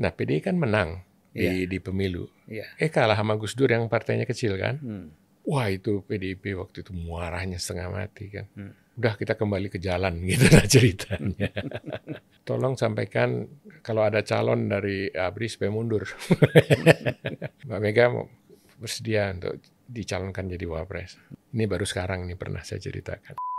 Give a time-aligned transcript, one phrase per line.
[0.00, 2.26] Nah, PDI kan menang di, di pemilu.
[2.50, 2.66] Iya.
[2.76, 4.80] Eh kalah sama Gus Dur yang partainya kecil kan.
[4.82, 5.06] Hmm.
[5.46, 8.46] Wah itu PDIP waktu itu muaranya setengah mati kan.
[8.54, 8.74] Hmm.
[9.00, 11.50] Udah kita kembali ke jalan gitu lah ceritanya.
[12.48, 13.46] Tolong sampaikan
[13.80, 16.04] kalau ada calon dari ABRI supaya mundur.
[17.68, 18.10] Mbak Mega
[18.80, 21.20] bersedia untuk dicalonkan jadi wapres.
[21.52, 23.49] Ini baru sekarang nih pernah saya ceritakan.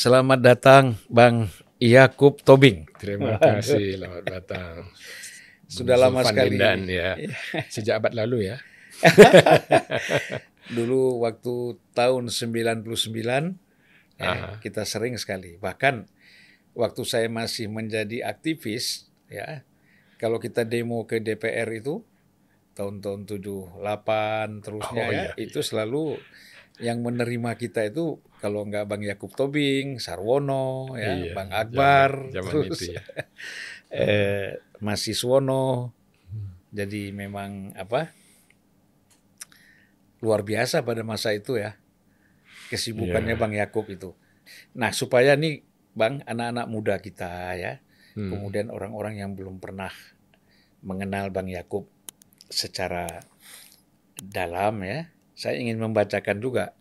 [0.00, 2.88] Selamat datang Bang Yakub Tobing.
[2.96, 4.88] Terima kasih, selamat datang.
[5.68, 6.56] Sudah Bung lama sekali.
[6.56, 7.20] Lindan, ya.
[7.68, 8.64] Sejak abad lalu ya.
[10.80, 14.56] Dulu waktu tahun 99 eh, Aha.
[14.64, 15.60] kita sering sekali.
[15.60, 16.08] Bahkan
[16.72, 19.68] waktu saya masih menjadi aktivis ya,
[20.16, 22.00] kalau kita demo ke DPR itu
[22.72, 26.16] tahun-tahun 78 terusnya Oh, ya, iya, itu selalu
[26.80, 32.34] yang menerima kita itu kalau nggak Bang Yakub Tobing, Sarwono, ya, Iya, Bang Akbar, zaman-
[32.34, 33.02] zaman terus itu ya.
[33.92, 34.48] eh,
[34.80, 35.92] Mas Siswono.
[36.70, 38.08] Jadi memang apa
[40.20, 41.74] luar biasa pada masa itu ya
[42.68, 43.40] kesibukannya Iya.
[43.40, 44.14] Bang Yakub itu.
[44.78, 47.82] Nah supaya nih Bang anak-anak muda kita ya,
[48.14, 48.30] Hmm.
[48.30, 49.90] kemudian orang-orang yang belum pernah
[50.80, 51.90] mengenal Bang Yakub
[52.46, 53.26] secara
[54.16, 56.78] dalam ya, saya ingin membacakan juga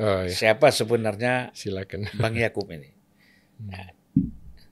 [0.00, 2.08] Oh ya, siapa sebenarnya silakan.
[2.20, 2.88] Bang Yakub ini.
[3.68, 3.92] Nah,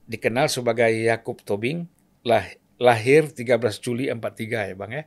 [0.09, 1.85] dikenal sebagai Yakub Tobing,
[2.25, 2.45] lah,
[2.81, 5.05] lahir 13 Juli 43 ya Bang ya.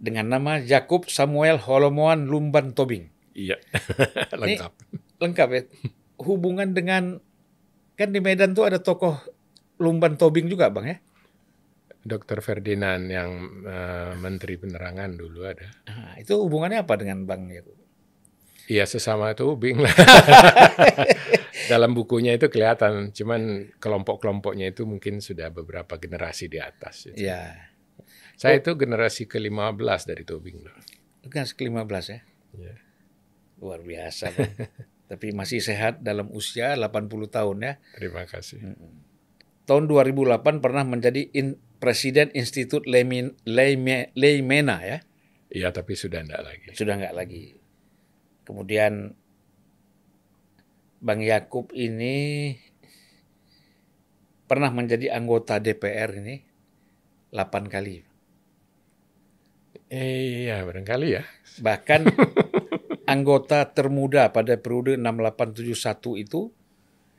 [0.00, 3.12] Dengan nama Yakub Samuel Holomoan Lumban Tobing.
[3.36, 3.60] Iya,
[4.40, 4.72] lengkap.
[5.20, 5.62] Lengkap ya.
[6.24, 7.20] Hubungan dengan
[7.94, 9.20] kan di Medan tuh ada tokoh
[9.78, 10.98] Lumban Tobing juga Bang ya.
[12.04, 13.30] Dokter Ferdinand yang
[13.64, 15.68] eh, Menteri Penerangan dulu ada.
[15.88, 17.83] Nah, itu hubungannya apa dengan Bang Yakub?
[18.64, 19.92] Iya sesama itu Bing lah.
[21.70, 27.08] Dalam bukunya itu kelihatan, cuman kelompok-kelompoknya itu mungkin sudah beberapa generasi di atas.
[27.08, 27.24] gitu.
[27.24, 27.72] Ya,
[28.34, 30.60] Saya itu generasi ke-15 dari Tobing.
[30.60, 30.76] loh.
[31.24, 32.20] kan ke-15 ya.
[32.52, 32.74] Iya.
[33.56, 34.28] Luar biasa.
[35.10, 37.72] Tapi masih sehat dalam usia 80 tahun ya.
[37.94, 38.60] Terima kasih.
[39.64, 44.98] tahun 2008 pernah menjadi in- Presiden Institut Leimena ya,
[45.52, 46.68] Iya, tapi sudah enggak lagi.
[46.72, 47.60] sudah nggak lagi.
[48.44, 49.16] Kemudian
[51.04, 52.56] Bang Yakub ini
[54.44, 56.36] pernah menjadi anggota DPR ini
[57.32, 58.04] 8 kali.
[59.92, 61.24] Eh, iya, barangkali ya.
[61.60, 62.00] Bahkan
[63.14, 66.40] anggota termuda pada periode 6871 itu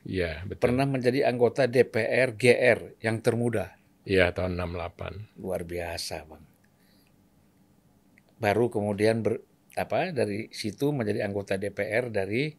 [0.06, 0.70] Iya, betul.
[0.70, 3.74] pernah menjadi anggota DPR GR yang termuda.
[4.06, 5.42] Iya, tahun 68.
[5.42, 6.44] luar biasa bang.
[8.38, 9.42] Baru kemudian ber,
[9.76, 12.50] apa dari situ menjadi anggota DPR dari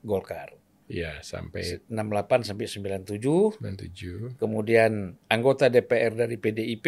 [0.00, 0.56] Golkar.
[0.88, 4.36] Iya, sampai 68 sampai 97, 97.
[4.36, 6.86] kemudian anggota DPR dari PDIP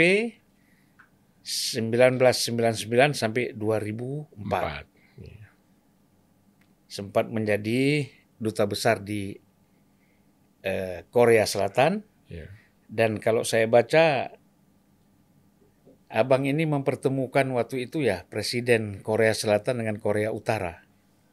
[1.45, 4.41] 1999 sampai 2004.
[4.41, 4.84] Empat.
[5.21, 5.47] Iya.
[6.89, 8.09] Sempat menjadi
[8.41, 9.37] duta besar di
[10.65, 12.49] eh, Korea Selatan Iya.
[12.89, 14.33] dan kalau saya baca
[16.15, 20.87] Abang ini mempertemukan waktu itu ya Presiden Korea Selatan dengan Korea Utara.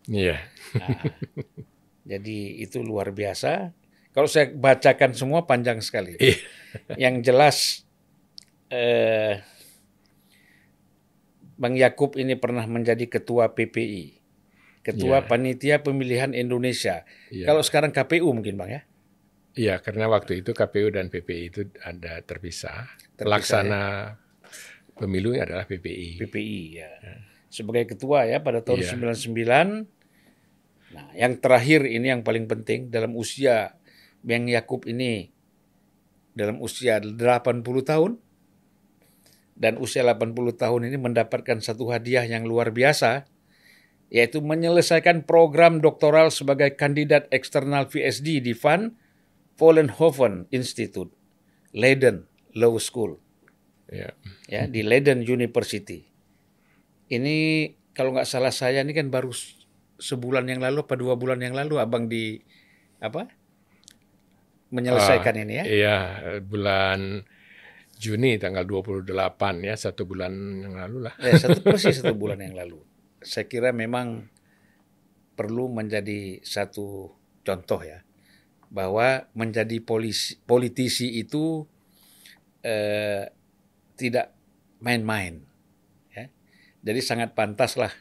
[0.09, 0.42] Iya.
[0.74, 1.06] Nah,
[2.09, 3.78] jadi itu luar biasa.
[4.09, 6.18] Kalau saya bacakan semua panjang sekali.
[6.18, 6.38] Iya.
[6.97, 7.58] Yang jelas
[8.74, 9.46] eh,
[11.62, 14.18] Bang Yakub ini pernah menjadi ketua PPI,
[14.81, 15.28] ketua Iya.
[15.30, 17.06] Panitia Pemilihan Indonesia.
[17.30, 17.53] Iya.
[17.53, 18.81] Kalau sekarang KPU mungkin Bang ya.
[19.51, 22.88] Iya, karena waktu itu KPU dan PPI itu ada terpisah.
[23.19, 24.16] Pelaksana
[25.01, 26.21] pemilu adalah PPI.
[26.21, 26.89] PPI ya.
[27.50, 29.18] Sebagai ketua ya pada tahun Iya.
[29.18, 29.89] 99.
[30.92, 33.80] Nah, yang terakhir ini yang paling penting dalam usia
[34.21, 35.33] Bang Yakub ini
[36.38, 38.21] dalam usia 80 tahun
[39.57, 43.25] dan usia 80 tahun ini mendapatkan satu hadiah yang luar biasa
[44.12, 48.92] yaitu menyelesaikan program doktoral sebagai kandidat eksternal VSD di Van
[49.56, 51.15] Vollenhoven Institute,
[51.71, 53.31] Leiden Law School
[53.91, 54.15] Iya.
[54.47, 56.07] ya di Leiden University.
[57.11, 57.35] Ini
[57.91, 59.35] kalau nggak salah saya ini kan baru
[59.99, 62.39] sebulan yang lalu apa dua bulan yang lalu abang di
[63.03, 63.27] apa
[64.71, 65.63] menyelesaikan Ah, ini ya.
[65.67, 65.97] Iya,
[66.41, 67.27] bulan
[68.01, 70.33] Juni tanggal 28 ya, satu bulan
[70.63, 71.13] yang lalu lah.
[71.21, 72.81] Ya, satu persis satu bulan yang lalu.
[73.21, 74.31] Saya kira memang
[75.38, 77.13] perlu menjadi satu
[77.45, 78.01] contoh ya
[78.71, 81.67] bahwa menjadi polisi, politisi itu
[82.63, 83.27] eh,
[84.01, 84.33] tidak
[84.81, 85.45] main-main.
[86.09, 86.33] Ya.
[86.81, 87.94] Jadi sangat pantas lah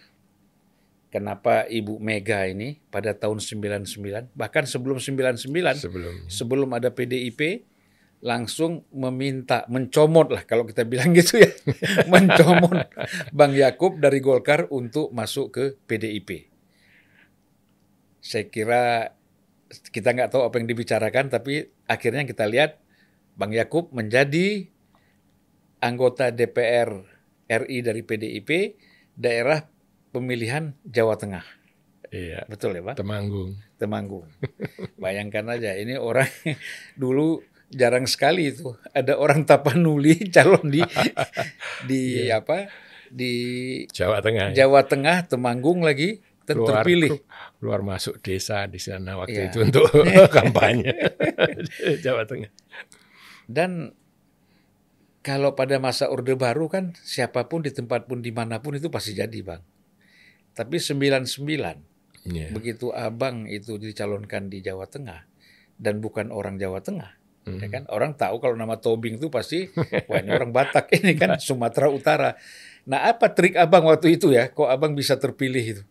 [1.12, 5.42] kenapa Ibu Mega ini pada tahun 99 bahkan sebelum 99
[5.76, 7.66] Sebelum sebelum ada PDIP
[8.20, 11.50] langsung meminta mencomot lah kalau kita bilang gitu ya
[12.12, 12.88] mencomot
[13.34, 16.48] Bang Yakub dari Golkar untuk masuk ke PDIP.
[18.20, 19.16] Saya kira
[19.90, 22.76] kita nggak tahu apa yang dibicarakan tapi akhirnya kita lihat
[23.40, 24.68] Bang Yakub menjadi
[25.80, 26.90] anggota DPR
[27.46, 28.50] RI dari PDIP
[29.12, 29.64] daerah
[30.10, 31.44] pemilihan Jawa Tengah.
[32.08, 32.96] iya, Betul ya, Pak?
[32.96, 33.58] Temanggung.
[33.76, 34.26] Temanggung.
[35.02, 36.28] Bayangkan aja, ini orang
[37.00, 37.40] dulu
[37.70, 40.82] jarang sekali itu ada orang Tapanuli calon di
[41.84, 42.66] di apa
[43.06, 43.32] di
[43.88, 44.50] Jawa Tengah.
[44.52, 47.22] Jawa Tengah Temanggung lagi ter- keluar, terpilih.
[47.58, 49.50] keluar masuk desa di sana waktu Iya.
[49.50, 49.86] itu untuk
[50.30, 50.90] kampanye
[51.98, 52.50] Jawa Tengah.
[53.46, 53.94] Dan
[55.20, 58.88] kalau pada masa Orde Baru kan siapa pun di tempat pun di mana pun itu
[58.88, 59.62] pasti jadi bang.
[60.52, 61.88] Tapi 99
[62.20, 62.52] Iya.
[62.52, 65.24] begitu abang itu dicalonkan di Jawa Tengah
[65.80, 67.16] dan bukan orang Jawa Tengah,
[67.48, 67.56] Hmm.
[67.56, 69.72] ya kan orang tahu kalau nama Tobing itu pasti
[70.04, 72.36] wah ini orang Batak ini kan Sumatera Utara.
[72.84, 74.52] Nah apa trik abang waktu itu ya?
[74.52, 75.82] Kok abang bisa terpilih itu?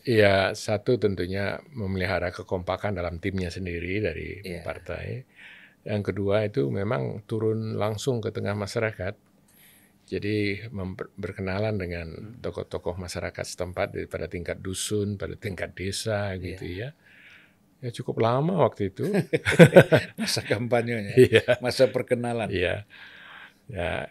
[0.00, 4.64] Iya, satu tentunya memelihara kekompakan dalam timnya sendiri dari Iya.
[4.64, 5.22] partai.
[5.84, 9.14] Yang kedua itu memang turun langsung ke tengah masyarakat.
[10.10, 10.66] Jadi
[11.14, 16.90] berkenalan dengan tokoh-tokoh masyarakat setempat pada tingkat dusun, pada tingkat desa gitu ya.
[17.80, 19.06] Ya cukup lama waktu itu.
[20.20, 21.44] Masa kampanyenya, Iya.
[21.64, 22.52] masa perkenalan.
[22.52, 22.84] Iya.
[23.70, 24.10] Ya.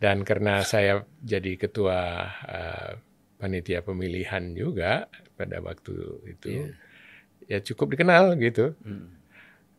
[0.00, 2.92] Dan karena saya jadi ketua eh,
[3.36, 6.70] panitia pemilihan juga pada waktu itu,
[7.50, 8.78] ya cukup dikenal gitu.
[8.86, 9.21] Hmm.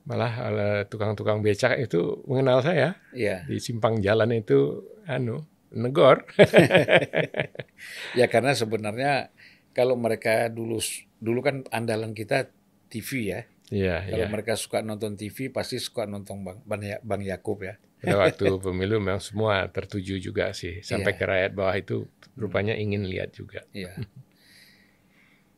[0.04, 5.40] Malah eh, tukang-tukang becak itu mengenal saya Iya, di simpang jalan itu, anu
[5.72, 6.28] negor.
[8.20, 9.32] ya karena sebenarnya
[9.72, 10.78] kalau mereka dulu
[11.18, 12.52] dulu kan andalan kita
[12.92, 13.42] TV ya.
[13.74, 14.30] Iya, Kalau iya.
[14.30, 17.80] mereka suka nonton TV pasti suka nonton Bang Bang, Ya- Bang Yakub ya.
[18.04, 21.20] Pada waktu pemilu memang semua tertuju juga sih, sampai Iya.
[21.20, 23.64] ke rakyat bawah itu rupanya ingin lihat juga.
[23.72, 23.96] Iya.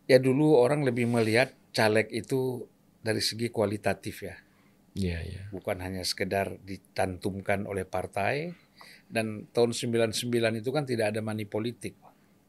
[0.05, 2.69] Ya dulu orang lebih melihat caleg itu
[3.05, 4.35] dari segi kualitatif ya,
[4.97, 5.41] Iya, iya.
[5.53, 8.57] bukan hanya sekedar ditantumkan oleh partai.
[9.05, 11.93] Dan tahun 99 itu kan tidak ada money politik.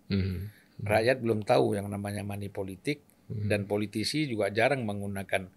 [0.08, 0.48] Mhm.
[0.80, 3.46] Rakyat belum tahu yang namanya money politik Mhm.
[3.52, 5.52] dan politisi juga jarang menggunakan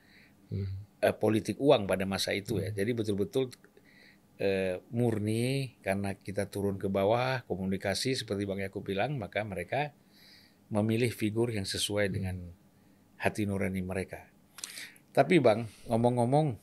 [0.51, 0.75] Mhm.
[0.99, 2.75] eh, politik uang pada masa itu ya.
[2.75, 3.55] Jadi betul-betul
[4.39, 9.91] eh, murni karena kita turun ke bawah komunikasi seperti Bang Yakub bilang maka mereka
[10.71, 12.39] memilih figur yang sesuai dengan
[13.19, 14.31] hati nurani mereka.
[15.19, 16.55] Tapi Bang ngomong-ngomong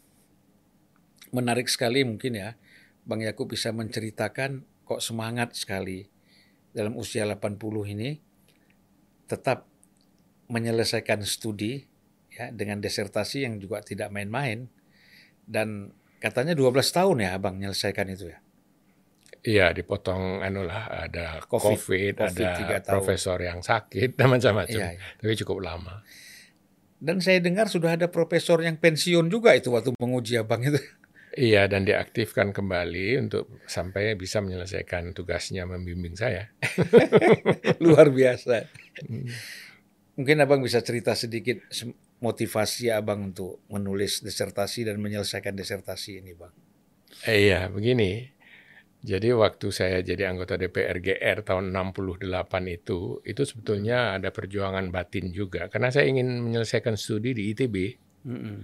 [1.37, 2.56] menarik sekali mungkin ya
[3.05, 6.08] Bang Yakub bisa menceritakan kok semangat sekali
[6.73, 7.61] dalam usia 80
[7.93, 8.17] ini
[9.29, 9.69] tetap
[10.49, 11.85] menyelesaikan studi
[12.32, 14.73] ya dengan desertasi yang juga tidak main-main
[15.44, 15.93] dan
[16.25, 18.41] katanya 12 tahun ya Abang menyelesaikan itu ya.
[19.46, 22.93] Iya, dipotong anu lah, ada Covid, COVID, Covid ada tahun.
[22.98, 24.75] profesor yang sakit dan macam-macam.
[24.75, 25.06] Iya, iya.
[25.22, 26.03] Tapi cukup lama.
[26.96, 30.81] Dan saya dengar sudah ada profesor yang pensiun juga itu waktu menguji Abang itu.
[31.36, 36.48] Iya, dan diaktifkan kembali untuk sampai bisa menyelesaikan tugasnya membimbing saya.
[37.84, 38.65] Luar biasa.
[40.17, 41.60] Mungkin Abang bisa cerita sedikit
[42.24, 46.56] motivasi Abang untuk menulis disertasi dan menyelesaikan disertasi ini, Bang.
[47.29, 48.35] Eh, iya, begini.
[49.05, 52.26] Jadi waktu saya jadi anggota DPR GR tahun 68
[52.72, 55.69] itu, itu sebetulnya ada perjuangan batin juga.
[55.70, 57.76] Karena saya ingin menyelesaikan studi di ITB.
[58.26, 58.58] Mm-mm.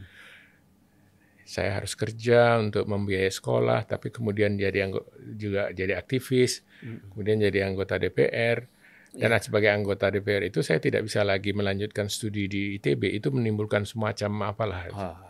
[1.46, 4.88] Saya harus kerja untuk membiayai sekolah, tapi kemudian jadi
[5.36, 6.64] juga jadi aktivis,
[7.12, 8.66] kemudian jadi anggota DPR.
[9.12, 13.12] Dan sebagai anggota DPR itu saya tidak bisa lagi melanjutkan studi di ITB.
[13.12, 15.20] Itu menimbulkan semacam apalah Ah,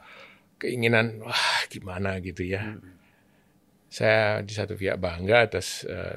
[0.62, 2.78] keinginan, wah gimana gitu ya.
[3.92, 6.16] Saya di satu pihak bangga atas eh,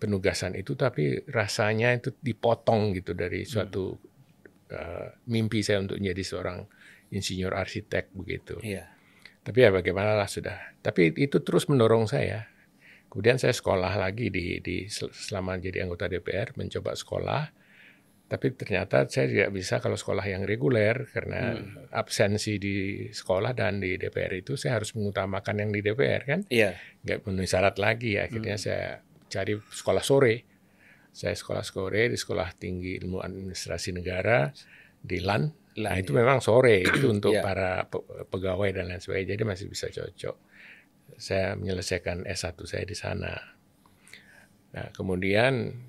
[0.00, 4.00] penugasan itu, tapi rasanya itu dipotong gitu dari suatu
[4.72, 6.58] eh, mimpi saya untuk menjadi seorang
[7.12, 8.56] insinyur arsitek begitu.
[8.64, 8.88] iya.
[9.42, 10.54] Tapi ya bagaimana lah sudah.
[10.80, 12.46] Tapi itu terus mendorong saya.
[13.10, 17.42] Kemudian saya sekolah lagi di, di sel- selama jadi anggota DPR, mencoba sekolah.
[18.32, 21.92] Tapi ternyata saya tidak bisa kalau sekolah yang reguler karena hmm.
[21.92, 26.40] absensi di sekolah dan di DPR itu saya harus mengutamakan yang di DPR kan.
[26.48, 26.80] Iya.
[27.04, 28.16] Nggak memenuhi syarat lagi.
[28.16, 28.64] Akhirnya hmm.
[28.64, 30.48] saya cari sekolah sore.
[31.12, 34.48] Saya sekolah sore di Sekolah Tinggi Ilmu Administrasi Negara
[34.96, 35.44] di LAN.
[35.76, 36.24] Nah, itu ya.
[36.24, 37.44] memang sore itu untuk yeah.
[37.44, 37.84] para
[38.32, 39.36] pegawai dan lain sebagainya.
[39.36, 40.36] Jadi masih bisa cocok.
[41.20, 43.36] Saya menyelesaikan S1 saya di sana.
[44.72, 45.84] Nah, kemudian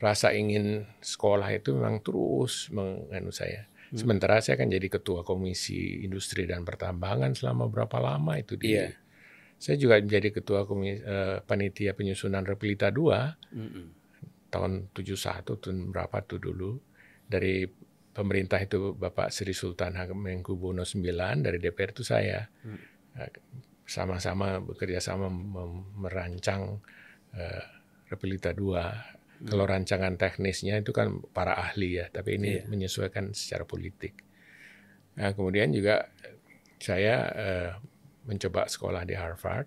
[0.00, 3.68] rasa ingin sekolah itu memang terus menganu saya.
[3.92, 4.00] Hmm.
[4.00, 8.80] Sementara saya kan jadi ketua komisi industri dan pertambangan selama berapa lama itu di.
[8.80, 8.96] Yeah.
[9.60, 13.86] Saya juga menjadi ketua komisi uh, panitia penyusunan Repilita 2 hmm.
[14.48, 16.80] tahun 71 tahun berapa tuh dulu
[17.28, 17.68] dari
[18.16, 22.48] pemerintah itu Bapak Sri Sultan Hamengkubuwono IX dari DPR itu saya.
[22.64, 22.80] Hmm.
[23.84, 25.28] Sama-sama bekerja sama
[25.92, 26.80] merancang
[27.36, 27.64] uh,
[28.08, 32.68] Repilita 2 kalau rancangan teknisnya itu kan para ahli ya, tapi ini yeah.
[32.68, 34.20] menyesuaikan secara politik.
[35.16, 36.12] Nah, kemudian juga
[36.76, 37.70] saya uh,
[38.28, 39.64] mencoba sekolah di Harvard.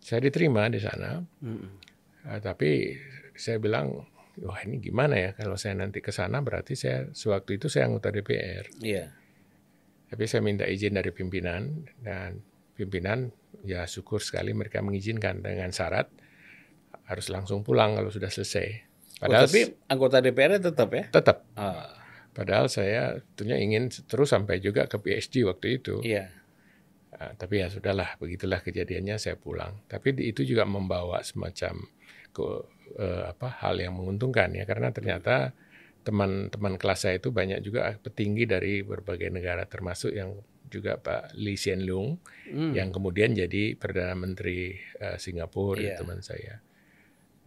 [0.00, 1.68] Saya diterima di sana, mm
[2.28, 2.92] uh, tapi
[3.32, 4.04] saya bilang,
[4.44, 8.12] wah ini gimana ya kalau saya nanti ke sana berarti saya sewaktu itu saya anggota
[8.12, 8.68] DPR.
[8.84, 9.16] Yeah.
[10.06, 12.44] Tapi saya minta izin dari pimpinan dan
[12.76, 13.32] pimpinan
[13.64, 16.12] ya syukur sekali mereka mengizinkan dengan syarat
[17.06, 18.85] harus langsung pulang kalau sudah selesai.
[19.16, 21.04] Padahal oh, tapi anggota DPR tetap ya?
[21.08, 21.36] Tetap.
[21.56, 21.96] Ah.
[22.36, 26.04] Padahal saya tentunya ingin terus sampai juga ke PhD waktu itu.
[26.04, 26.28] Iya.
[27.16, 29.80] Nah, tapi ya sudahlah, begitulah kejadiannya saya pulang.
[29.88, 31.80] Tapi itu juga membawa semacam
[32.36, 32.46] ke
[33.00, 35.56] eh, apa hal yang menguntungkan ya karena ternyata
[36.04, 40.36] teman-teman kelas saya itu banyak juga petinggi dari berbagai negara termasuk yang
[40.68, 42.20] juga Pak Lee Hsien Loong
[42.52, 42.76] hmm.
[42.76, 45.98] yang kemudian jadi perdana menteri uh, Singapura yeah.
[45.98, 46.62] teman saya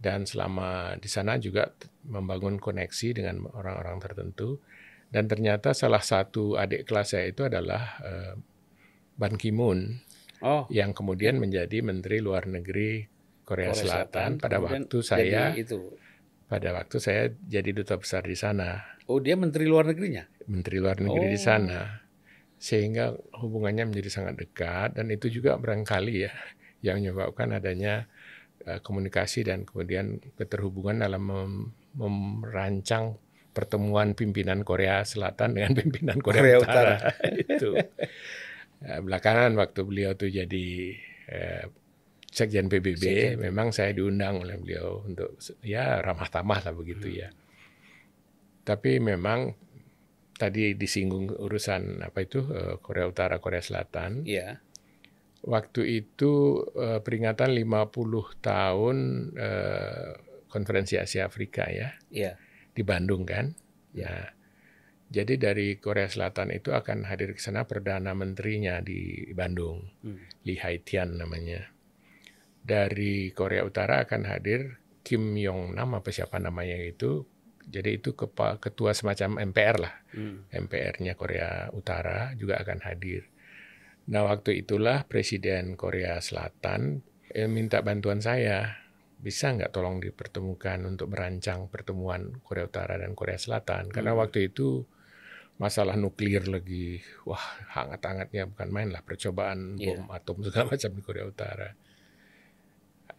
[0.00, 1.68] dan selama di sana juga
[2.08, 4.56] membangun koneksi dengan orang-orang tertentu
[5.12, 8.34] dan ternyata salah satu adik kelas saya itu adalah uh,
[9.20, 10.00] Ban Ki-moon
[10.40, 10.64] oh.
[10.72, 13.04] yang kemudian menjadi Menteri Luar Negeri
[13.44, 15.92] Korea, Korea Selatan, Selatan pada waktu saya itu.
[16.48, 18.80] pada waktu saya jadi duta besar di sana.
[19.10, 20.24] Oh, dia Menteri Luar Negerinya?
[20.48, 21.32] Menteri Luar Negeri oh.
[21.34, 22.00] di sana.
[22.56, 26.32] Sehingga hubungannya menjadi sangat dekat dan itu juga barangkali ya
[26.80, 28.19] yang menyebabkan adanya Eh,
[28.60, 31.52] komunikasi dan kemudian keterhubungan dalam mem
[32.40, 33.18] merancang
[33.50, 36.96] pertemuan pimpinan Korea Selatan dengan pimpinan Korea, Korea Utara.
[37.42, 37.74] itu
[38.86, 40.66] eh, belakangan waktu beliau tuh jadi
[41.30, 41.64] eh,
[42.30, 43.42] sekjen PBB, sekjen.
[43.42, 45.34] memang saya diundang oleh beliau untuk
[45.66, 47.18] ya ramah tamah lah begitu hmm.
[47.18, 47.28] ya.
[48.62, 49.50] Tapi memang
[50.38, 52.46] tadi disinggung urusan apa itu
[52.80, 54.22] Korea Utara Korea Selatan.
[54.22, 54.69] Iya
[55.44, 58.96] waktu itu uh, peringatan 50 tahun
[59.36, 60.10] uh,
[60.50, 61.96] konferensi Asia Afrika ya.
[62.12, 62.36] Iya.
[62.74, 63.56] Di Bandung kan.
[63.96, 64.34] Ya.
[65.10, 69.82] Jadi dari Korea Selatan itu akan hadir ke sana perdana menterinya di Bandung.
[70.06, 70.22] Hmm.
[70.46, 71.66] Lee Haitian namanya.
[72.60, 77.26] Dari Korea Utara akan hadir Kim Yong Nam apa siapa namanya itu.
[77.70, 79.94] Jadi itu ketua semacam MPR lah.
[80.14, 80.46] Hmm.
[80.50, 83.26] MPR-nya Korea Utara juga akan hadir.
[84.10, 86.98] Nah waktu itulah Presiden Korea Selatan
[87.30, 88.76] eh, minta bantuan saya.
[89.20, 93.92] Bisa nggak tolong dipertemukan untuk merancang pertemuan Korea Utara dan Korea Selatan?
[93.92, 94.20] Karena hmm.
[94.24, 94.82] waktu itu
[95.60, 97.44] masalah nuklir lagi, wah
[97.76, 100.00] hangat-hangatnya bukan main lah percobaan yeah.
[100.00, 101.68] bom atom segala macam di Korea Utara.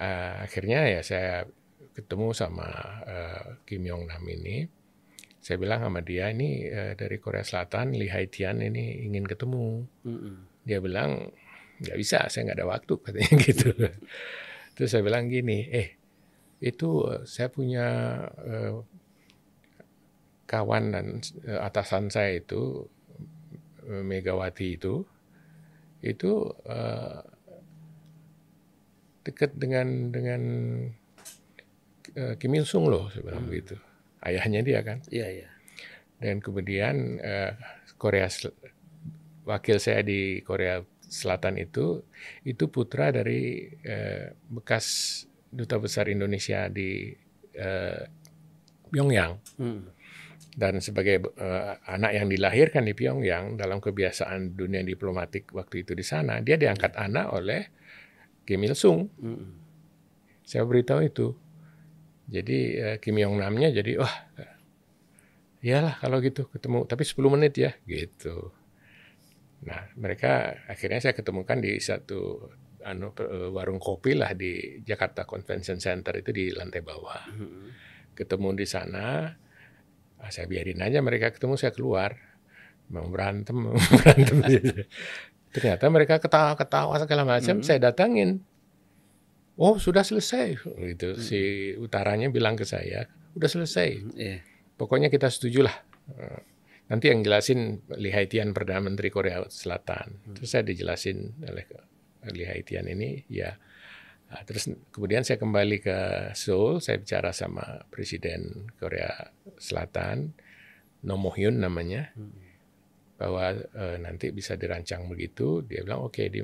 [0.02, 1.46] Uh, akhirnya ya saya
[1.94, 2.66] ketemu sama
[3.06, 4.66] uh, Kim Yong Nam ini.
[5.38, 9.86] Saya bilang sama dia ini uh, dari Korea Selatan, Lee Haitian ini ingin ketemu.
[10.02, 11.32] Mm -hmm dia bilang
[11.82, 13.70] nggak bisa saya nggak ada waktu katanya gitu.
[14.77, 16.01] Terus saya bilang gini eh
[16.62, 17.88] itu eh, saya punya
[18.30, 18.86] uh,
[20.46, 21.08] kawan dan
[21.50, 22.86] uh, atasan saya itu
[23.89, 25.01] uh, Megawati itu
[26.06, 26.32] itu
[26.70, 27.22] uh,
[29.22, 30.41] dekat dengan dengan
[32.18, 33.50] uh, Kim Il Sung loh sebenarnya hmm.
[33.50, 33.75] begitu.
[34.22, 35.01] Ayahnya dia kan?
[35.10, 35.50] Iya iya.
[36.22, 37.53] Dan kemudian uh,
[37.98, 38.30] Korea
[39.51, 40.79] wakil saya di Korea
[41.12, 42.00] Selatan itu
[42.48, 45.20] itu putra dari eh, bekas
[45.51, 47.12] duta besar Indonesia di
[47.51, 48.03] eh,
[48.91, 49.34] Pyongyang.
[49.55, 49.88] Hmm.
[50.51, 56.03] Dan sebagai uh, anak yang dilahirkan di Pyongyang dalam kebiasaan dunia diplomatik waktu itu di
[56.03, 57.62] sana, dia diangkat anak oleh
[58.43, 59.08] Kim Il Sung.
[59.15, 59.55] Hmm.
[60.43, 61.31] Saya beritahu itu.
[62.27, 64.15] Jadi uh, Kim Yong Namnya jadi wah,
[65.63, 68.51] iyalah kalau gitu ketemu, tapi 10 menit ya gitu.
[69.62, 70.32] Nah, mereka
[70.65, 72.50] akhirnya saya ketemukan di satu
[72.82, 77.30] anu eh, warung kopi lah di Jakarta Convention Center itu di lantai bawah.
[77.30, 77.70] Hmm.
[78.12, 79.30] Ketemu di sana.
[80.18, 82.13] Ah, saya biarin aja mereka ketemu saya keluar
[82.89, 84.38] mau berantem mau berantem
[85.50, 87.65] ternyata mereka ketawa-ketawa segala macam Mhm.
[87.65, 88.44] saya datangin
[89.56, 91.18] oh sudah selesai gitu Hmm.
[91.18, 91.39] si
[91.74, 94.46] utaranya bilang ke saya udah selesai Iya.
[94.75, 95.74] pokoknya kita setujulah
[96.12, 96.39] Eh,
[96.92, 100.36] nanti yang jelasin Lee Haitian perdana menteri Korea Selatan.
[100.36, 101.66] Terus saya dijelasin oleh
[102.36, 103.56] Lee Haitian ini ya.
[104.32, 105.98] Nah, terus kemudian saya kembali ke
[106.36, 109.12] Seoul, saya bicara sama Presiden Korea
[109.60, 110.32] Selatan,
[111.04, 112.16] No Mo-hyun namanya,
[113.20, 115.64] bahwa eh, nanti bisa dirancang begitu.
[115.68, 116.40] Dia bilang oke, di,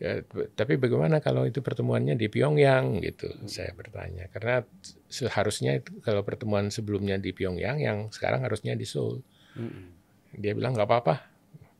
[0.00, 0.24] ya,
[0.56, 3.28] tapi bagaimana kalau itu pertemuannya di Pyongyang gitu?
[3.44, 4.64] Saya bertanya karena
[5.06, 9.20] seharusnya itu kalau pertemuan sebelumnya di Pyongyang, yang sekarang harusnya di Seoul.
[9.60, 9.86] Mm-mm.
[10.40, 11.14] Dia bilang nggak apa-apa,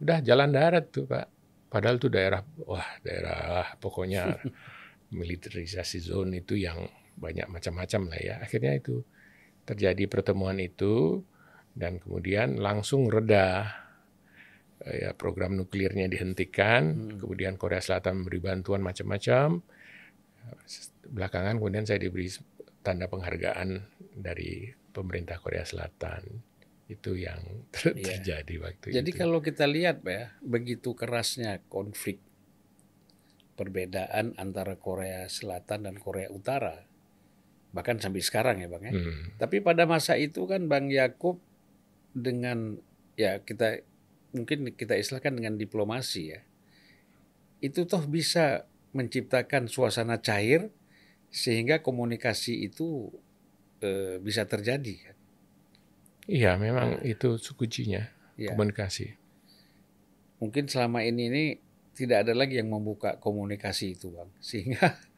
[0.04, 1.26] udah jalan darat tuh pak.
[1.70, 4.36] Padahal tuh daerah, wah daerah pokoknya
[5.18, 6.86] militerisasi zone itu yang
[7.16, 8.34] banyak macam-macam lah ya.
[8.42, 9.00] Akhirnya itu
[9.64, 11.22] terjadi pertemuan itu
[11.78, 13.70] dan kemudian langsung reda
[14.82, 19.60] ya program nuklirnya dihentikan, kemudian Korea Selatan memberi bantuan macam-macam.
[21.04, 22.30] Belakangan kemudian saya diberi
[22.80, 23.84] tanda penghargaan
[24.14, 26.24] dari pemerintah Korea Selatan.
[26.88, 27.38] Itu yang
[27.74, 28.18] ter- Iya.
[28.18, 29.18] terjadi waktu Jadi itu.
[29.20, 32.18] kalau kita lihat Pak ya, begitu kerasnya konflik
[33.54, 36.80] perbedaan antara Korea Selatan dan Korea Utara,
[37.70, 38.92] bahkan sampai sekarang ya Bang ya.
[38.96, 39.36] Hmm.
[39.36, 41.36] Tapi pada masa itu kan Bang Yakub
[42.10, 42.80] dengan
[43.14, 43.84] ya kita
[44.36, 46.40] mungkin kita istilahkan dengan diplomasi ya,
[47.60, 48.64] itu toh bisa
[48.96, 50.72] menciptakan suasana cair
[51.30, 53.12] sehingga komunikasi itu
[53.82, 54.94] eh, bisa terjadi.
[55.06, 55.16] kan.
[56.30, 58.06] Iya, memang itu kuncinya
[58.40, 58.56] Ya.
[58.56, 59.20] komunikasi.
[60.40, 61.44] mungkin selama ini ini
[61.92, 64.96] tidak ada lagi yang membuka komunikasi itu bang sehingga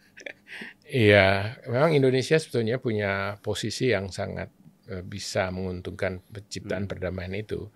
[0.93, 4.53] Iya, memang Indonesia sebetulnya punya posisi yang sangat
[4.91, 7.71] eh, bisa menguntungkan penciptaan perdamaian itu.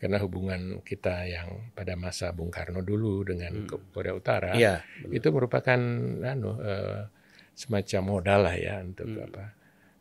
[0.00, 5.28] Karena hubungan kita yang pada masa Bung Karno dulu dengan Ko- Korea Utara ya itu
[5.28, 5.76] merupakan
[6.18, 7.04] anu eh,
[7.52, 9.28] semacam modal lah ya untuk Hmm.
[9.28, 9.44] apa.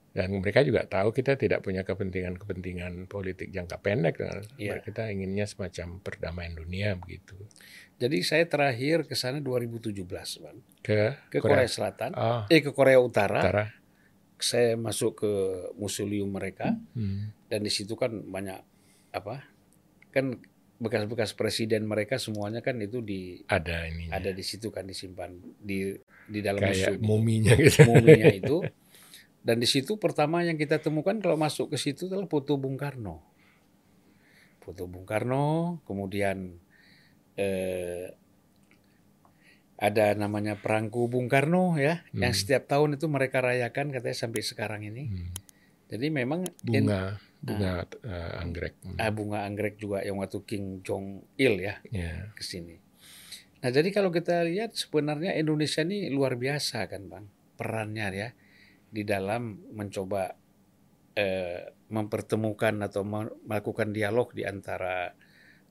[0.10, 4.18] Dan mereka juga tahu kita tidak punya kepentingan-kepentingan politik jangka pendek.
[4.18, 4.82] Dengan Iya.
[4.82, 7.36] Kita inginnya semacam perdamaian dunia begitu.
[8.00, 10.08] jadi saya terakhir ke sana 2017
[10.40, 13.66] bang Ke, ke Korea, Selatan Oh, eh ke Korea Utara Utara.
[14.34, 15.32] saya masuk ke
[15.76, 17.36] museum mereka Hmm.
[17.46, 18.56] dan di situ kan banyak
[19.12, 19.49] apa
[20.10, 20.38] kan
[20.76, 24.16] bekas-bekas presiden mereka semuanya kan itu di Ada ininya.
[24.16, 25.92] ada di situ kan disimpan di
[26.26, 27.04] di dalam kayak museum itu.
[27.04, 27.80] muminya gitu.
[27.86, 28.58] muminya itu
[29.40, 33.20] dan di situ pertama yang kita temukan kalau masuk ke situ adalah foto Bung Karno
[34.60, 35.46] foto Bung Karno
[35.84, 36.56] kemudian
[37.36, 38.16] eh,
[39.76, 42.40] ada namanya perangku Bung Karno ya yang Hmm.
[42.40, 45.30] setiap tahun itu mereka rayakan katanya sampai sekarang ini Hmm.
[45.88, 46.88] jadi memang in-
[47.40, 48.76] bunga eh, anggrek.
[48.84, 48.98] Hmm.
[49.00, 52.30] ah, bunga anggrek juga yang waktu King Jong Il ya Ya.
[52.36, 52.76] ke sini.
[53.60, 57.28] Nah, jadi kalau kita lihat sebenarnya Indonesia ini luar biasa kan, Bang.
[57.56, 58.30] Perannya ya
[58.90, 60.32] di dalam mencoba
[61.14, 65.12] eh, mempertemukan atau me- melakukan dialog di antara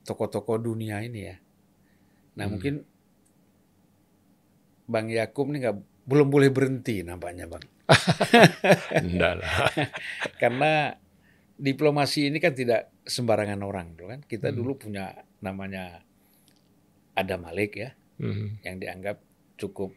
[0.05, 1.37] tokoh-tokoh dunia ini ya.
[2.37, 2.51] Nah, Hmm.
[2.53, 2.75] mungkin
[4.85, 7.61] Bang Yakub ini nggak belum boleh berhenti nampaknya, Bang.
[9.05, 9.53] Enggak lah.
[10.41, 10.93] Karena
[11.59, 14.19] diplomasi ini kan tidak sembarangan orang, tuh kan.
[14.23, 14.57] Kita Hmm.
[14.57, 15.99] dulu punya namanya
[17.13, 17.91] Adam Malik ya.
[18.19, 18.59] Hmm.
[18.67, 19.23] yang dianggap
[19.55, 19.95] cukup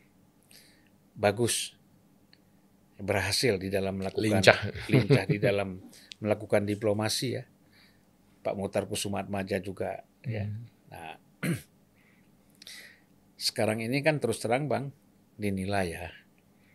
[1.13, 1.75] bagus
[2.95, 4.59] berhasil di dalam melakukan Lincah.
[4.87, 5.83] lincah di dalam
[6.23, 7.43] melakukan diplomasi ya
[8.47, 10.63] Pak Mutar Kusumatmaja juga ya Hmm.
[10.87, 11.19] nah
[13.37, 14.95] sekarang ini kan terus terang bang
[15.35, 16.07] dinilai ya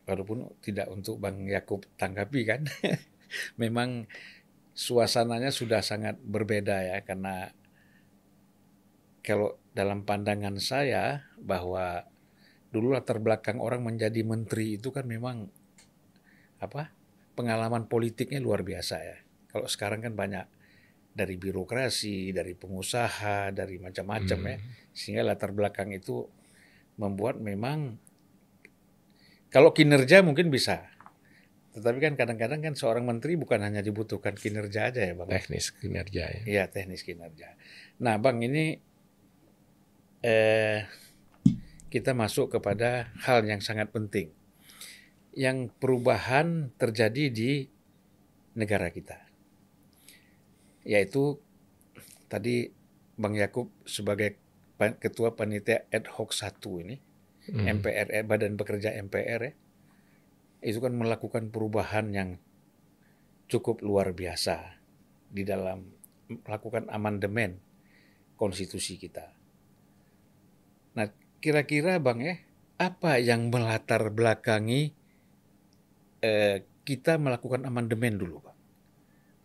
[0.03, 2.67] walaupun tidak untuk bang Yakub tanggapi kan
[3.61, 4.03] memang
[4.77, 7.49] suasananya sudah sangat berbeda ya karena
[9.25, 12.05] kalau dalam pandangan saya bahwa
[12.69, 15.49] dulu latar belakang orang menjadi menteri itu kan memang
[16.61, 16.93] apa
[17.33, 19.17] pengalaman politiknya luar biasa ya.
[19.49, 20.45] Kalau sekarang kan banyak
[21.17, 24.69] dari birokrasi, dari pengusaha, dari macam-macam ya, Hmm.
[24.93, 26.29] sehingga latar belakang itu
[27.01, 27.97] membuat memang
[29.49, 30.85] kalau kinerja mungkin bisa,
[31.77, 35.29] tetapi kan kadang-kadang kan seorang menteri bukan hanya dibutuhkan kinerja aja ya bang.
[35.29, 36.41] Teknis kinerja ya.
[36.49, 37.53] Iya teknis kinerja.
[38.01, 38.81] Nah bang ini
[40.25, 40.89] eh,
[41.93, 44.33] kita masuk kepada hal yang sangat penting,
[45.37, 47.51] yang perubahan terjadi di
[48.57, 49.21] negara kita,
[50.81, 51.37] yaitu
[52.25, 52.73] tadi
[53.21, 54.41] bang Yakub sebagai
[54.97, 56.97] ketua panitia ad hoc satu ini
[57.47, 57.79] Hmm.
[57.79, 59.53] MPR eh, Badan Pekerja MPR ya
[60.61, 62.29] itu kan melakukan perubahan yang
[63.47, 64.77] cukup luar biasa
[65.31, 65.87] di dalam
[66.27, 67.59] melakukan amandemen
[68.35, 69.31] konstitusi kita.
[70.97, 71.07] Nah,
[71.39, 72.35] kira-kira Bang ya,
[72.77, 74.91] apa yang melatar belakangi
[76.21, 78.57] eh, kita melakukan amandemen dulu, Bang?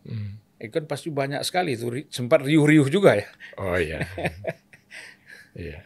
[0.03, 0.31] Hmm.
[0.59, 3.27] Itu kan pasti banyak sekali itu sempat riuh-riuh juga ya.
[3.59, 4.03] Oh iya.
[5.59, 5.79] iya.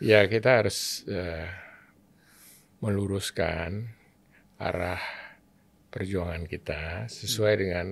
[0.00, 1.44] Ya kita harus uh,
[2.80, 3.92] meluruskan
[4.60, 5.00] arah
[5.92, 7.60] perjuangan kita sesuai hmm.
[7.60, 7.86] dengan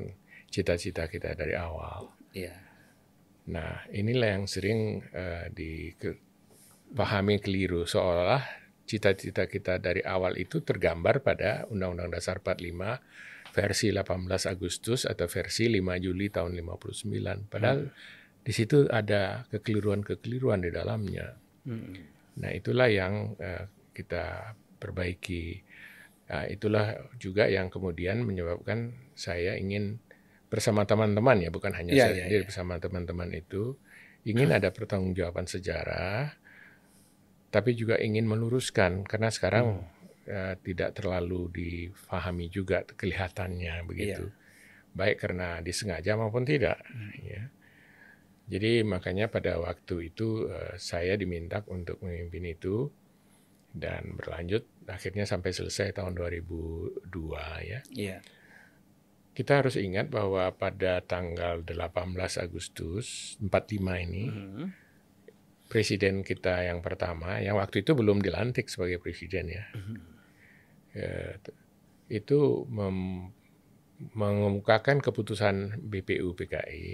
[0.48, 2.09] cita-cita kita dari awal.
[2.33, 2.57] Iya.
[3.53, 8.44] Nah inilah yang sering uh, dipahami keliru seolah
[8.88, 15.68] cita-cita kita dari awal itu tergambar pada Undang-Undang Dasar 45 versi 18 Agustus atau versi
[15.68, 17.53] 5 Juli tahun 59.
[17.53, 18.40] Padahal hmm.
[18.40, 21.37] di situ ada kekeliruan-kekeliruan di dalamnya.
[21.68, 21.92] Hmm.
[22.38, 25.62] Nah, itulah yang uh, kita perbaiki.
[26.29, 29.99] Nah, itulah juga yang kemudian menyebabkan saya ingin
[30.49, 32.49] bersama teman-teman ya, bukan hanya ya, saya ya, sendiri ya.
[32.49, 33.77] bersama teman-teman itu
[34.25, 36.37] ingin ada pertanggungjawaban sejarah
[37.49, 44.29] tapi juga ingin meluruskan karena sekarang hmm uh, tidak terlalu difahami juga kelihatannya begitu.
[44.29, 44.37] Iya.
[44.95, 46.81] Baik karena disengaja maupun tidak.
[46.88, 47.12] Hmm.
[47.25, 47.43] Ya.
[48.49, 52.88] Jadi makanya pada waktu itu uh, saya diminta untuk memimpin itu
[53.79, 57.07] dan berlanjut akhirnya sampai selesai tahun 2002
[57.64, 57.81] ya.
[57.95, 58.19] Iya.
[59.33, 61.79] Kita harus ingat bahwa pada tanggal 18
[62.43, 64.67] Agustus 45 ini -hmm.
[65.71, 69.64] presiden kita yang pertama yang waktu itu belum dilantik sebagai presiden ya.
[69.71, 70.19] -hmm
[70.99, 71.37] ya,
[72.09, 73.29] itu mem,
[74.14, 76.87] mengemukakan keputusan BPU PKI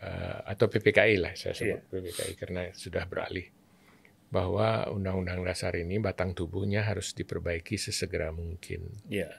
[0.00, 1.90] uh, eh, atau PPKI lah saya sebut yeah.
[1.92, 3.46] PPKI karena sudah beralih
[4.34, 8.90] bahwa undang-undang dasar ini batang tubuhnya harus diperbaiki sesegera mungkin.
[9.06, 9.30] Yeah.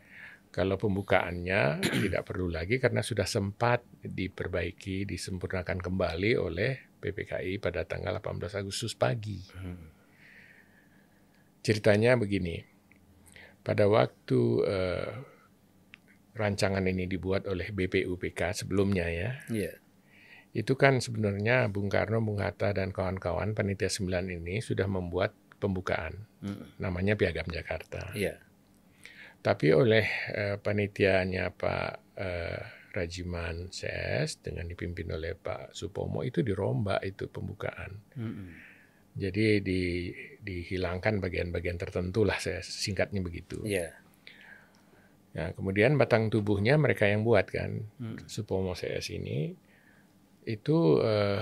[0.56, 8.24] Kalau pembukaannya tidak perlu lagi karena sudah sempat diperbaiki, disempurnakan kembali oleh PPKI pada tanggal
[8.24, 9.44] 18 Agustus pagi.
[9.52, 9.92] Hmm.
[11.60, 12.64] Ceritanya begini,
[13.68, 15.12] pada waktu uh,
[16.40, 19.76] rancangan ini dibuat oleh BPUPK sebelumnya ya, yeah.
[20.56, 26.16] Itu kan sebenarnya Bung Karno, Bung Hatta dan kawan-kawan panitia 9 ini sudah membuat pembukaan,
[26.40, 26.80] mm.
[26.80, 28.16] namanya Piagam Jakarta.
[28.16, 28.40] Yeah.
[29.44, 32.60] Tapi oleh uh, panitianya Pak uh,
[32.96, 37.92] Rajiman CS dengan dipimpin oleh Pak Supomo itu dirombak itu pembukaan.
[38.16, 38.50] Mm -mm.
[39.16, 43.60] Jadi di, dihilangkan bagian-bagian tertentu lah saya singkatnya begitu.
[43.68, 43.92] Yeah.
[45.36, 48.28] Nah, kemudian batang tubuhnya mereka yang buat kan, hmm.
[48.28, 49.52] Supomo CS ini
[50.46, 51.42] itu uh,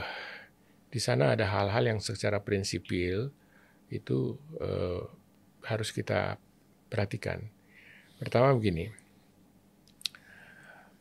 [0.89, 3.29] di sana ada hal-hal yang secara prinsipil
[3.91, 5.03] itu uh,
[5.67, 6.39] harus kita
[6.87, 7.43] perhatikan.
[8.17, 8.87] Pertama begini,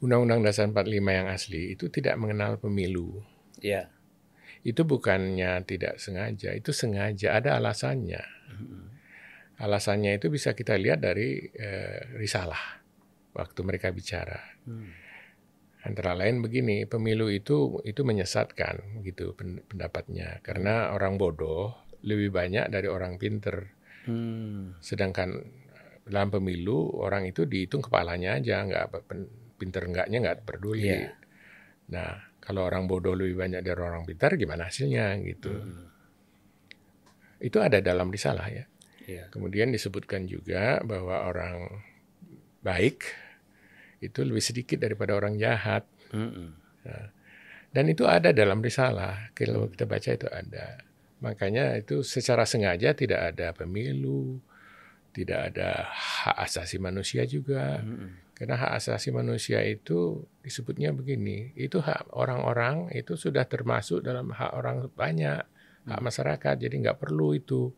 [0.02, 3.22] Undang-Undang Dasar 45 yang asli itu tidak mengenal pemilu.
[3.62, 3.88] Yeah
[4.62, 8.22] itu bukannya tidak sengaja, itu sengaja ada alasannya.
[9.58, 12.82] Alasannya itu bisa kita lihat dari eh, risalah
[13.34, 14.38] waktu mereka bicara.
[14.66, 14.90] Hmm.
[15.82, 21.74] Antara lain begini, pemilu itu itu menyesatkan gitu pendapatnya karena orang bodoh
[22.06, 23.66] lebih banyak dari orang pinter.
[24.06, 24.78] Hmm.
[24.78, 25.42] Sedangkan
[26.06, 29.10] dalam pemilu orang itu dihitung kepalanya aja, nggak
[29.58, 30.90] pinter enggaknya nggak peduli.
[30.90, 31.14] Yeah.
[31.90, 32.10] Nah,
[32.42, 35.50] kalau orang bodoh lebih banyak dari orang pintar, gimana hasilnya gitu?
[35.50, 35.86] Hmm.
[37.42, 38.64] Itu ada dalam risalah ya.
[39.06, 39.26] Yeah.
[39.30, 41.82] Kemudian disebutkan juga bahwa orang
[42.62, 43.06] baik
[44.02, 45.86] itu lebih sedikit daripada orang jahat.
[46.10, 47.06] Nah,
[47.72, 49.30] dan itu ada dalam risalah.
[49.32, 50.82] Kalau kita baca itu ada.
[51.22, 54.42] Makanya itu secara sengaja tidak ada pemilu,
[55.14, 57.78] tidak ada hak asasi manusia juga.
[57.78, 58.18] Hmm.
[58.34, 64.52] Karena hak asasi manusia itu disebutnya begini, itu hak orang-orang itu sudah termasuk dalam hak
[64.52, 65.46] orang banyak,
[65.86, 66.04] hak hmm.
[66.04, 66.54] masyarakat.
[66.58, 67.70] Jadi nggak perlu itu,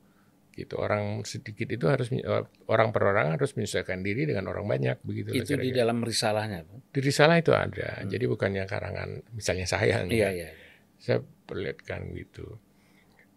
[0.54, 0.78] gitu.
[0.78, 5.34] Orang sedikit itu harus eh, orang per orang harus menyesuaikan diri dengan orang banyak, begitu.
[5.34, 6.64] Itu di dalam risalahnya,
[6.94, 8.00] Di risalah itu ada.
[8.00, 8.08] Hmm.
[8.08, 10.48] Jadi bukannya karangan, misalnya saya, iya, iya.
[10.96, 12.62] saya perlihatkan gitu.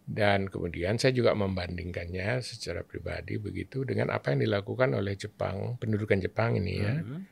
[0.08, 6.16] Dan kemudian saya juga membandingkannya secara pribadi begitu dengan apa yang dilakukan oleh Jepang, pendudukan
[6.16, 6.96] Jepang ini ya.
[6.96, 7.28] Hmm.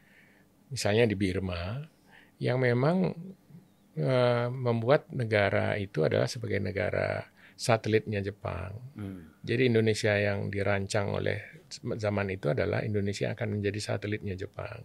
[0.68, 1.80] Misalnya di Birma
[2.36, 3.16] yang memang
[3.96, 7.24] uh, membuat negara itu adalah sebagai negara
[7.56, 8.76] satelitnya Jepang.
[8.94, 9.40] Hmm.
[9.40, 11.64] Jadi Indonesia yang dirancang oleh
[11.96, 14.84] zaman itu adalah Indonesia akan menjadi satelitnya Jepang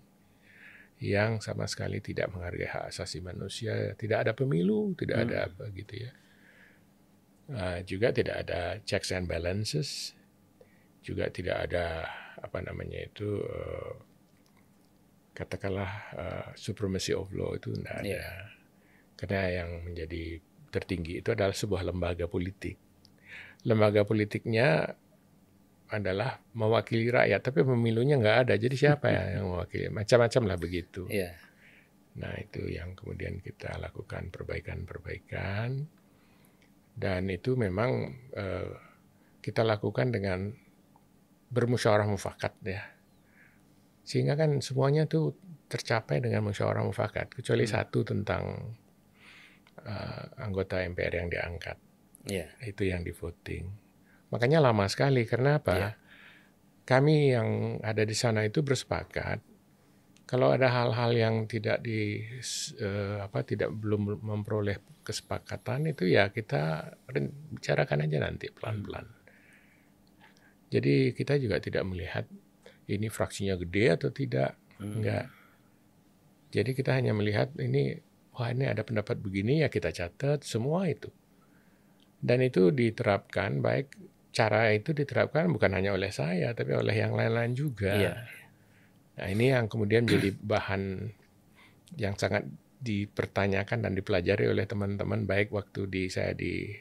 [1.01, 5.25] yang sama sekali tidak menghargai hak asasi manusia, tidak ada pemilu, tidak hmm.
[5.25, 6.11] ada apa gitu ya.
[7.51, 10.13] Uh, juga tidak ada checks and balances,
[11.01, 12.05] juga tidak ada
[12.37, 13.97] apa namanya itu uh,
[15.33, 18.05] katakanlah uh, supremacy of law itu tidak ada.
[18.05, 18.37] Yeah.
[19.17, 20.37] Karena yang menjadi
[20.71, 22.79] tertinggi itu adalah sebuah lembaga politik.
[23.67, 24.95] Lembaga politiknya
[25.91, 28.53] adalah mewakili rakyat, tapi pemilunya nggak ada.
[28.55, 29.91] Jadi siapa ya yang mewakili?
[29.91, 31.05] Macam-macam lah begitu.
[31.11, 31.35] Yeah.
[32.15, 35.87] Nah itu yang kemudian kita lakukan perbaikan-perbaikan
[36.95, 38.71] dan itu memang uh,
[39.39, 40.51] kita lakukan dengan
[41.51, 42.83] bermusyawarah mufakat ya.
[44.07, 45.35] Sehingga kan semuanya tuh
[45.71, 47.71] tercapai dengan musyawarah mufakat kecuali hmm.
[47.71, 48.75] satu tentang
[49.79, 51.77] uh, anggota MPR yang diangkat.
[52.27, 52.49] Yeah.
[52.63, 53.69] Itu yang di voting.
[54.31, 55.75] Makanya lama sekali karena apa?
[55.75, 55.93] Yeah.
[56.83, 57.49] Kami yang
[57.85, 59.51] ada di sana itu bersepakat
[60.31, 62.23] kalau ada hal-hal yang tidak di
[62.79, 66.95] uh, apa tidak belum memperoleh kesepakatan itu ya kita
[67.51, 69.11] bicarakan aja nanti pelan-pelan.
[70.71, 72.23] Jadi kita juga tidak melihat
[72.87, 74.93] ini fraksinya gede atau tidak, hmm.
[74.95, 75.27] enggak.
[76.55, 77.99] Jadi kita hanya melihat ini
[78.35, 81.11] wah ini ada pendapat begini ya kita catat semua itu.
[82.21, 83.97] Dan itu diterapkan baik
[84.31, 87.93] cara itu diterapkan bukan hanya oleh saya tapi oleh yang lain-lain juga.
[87.97, 88.13] Iya.
[89.19, 91.11] Nah, ini yang kemudian menjadi bahan
[91.99, 92.47] yang sangat
[92.81, 96.73] dipertanyakan dan dipelajari oleh teman-teman baik waktu di saya di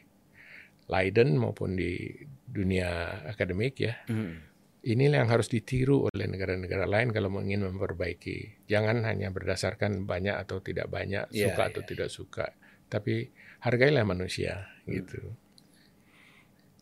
[0.89, 2.09] Leiden maupun di
[2.47, 3.93] dunia akademik ya.
[4.09, 4.50] Hmm.
[4.81, 8.65] Inilah yang harus ditiru oleh negara-negara lain kalau ingin memperbaiki.
[8.65, 11.69] Jangan hanya berdasarkan banyak atau tidak banyak, yeah, suka yeah.
[11.69, 12.45] atau tidak suka,
[12.89, 13.29] tapi
[13.61, 14.89] hargailah manusia hmm.
[14.89, 15.21] gitu.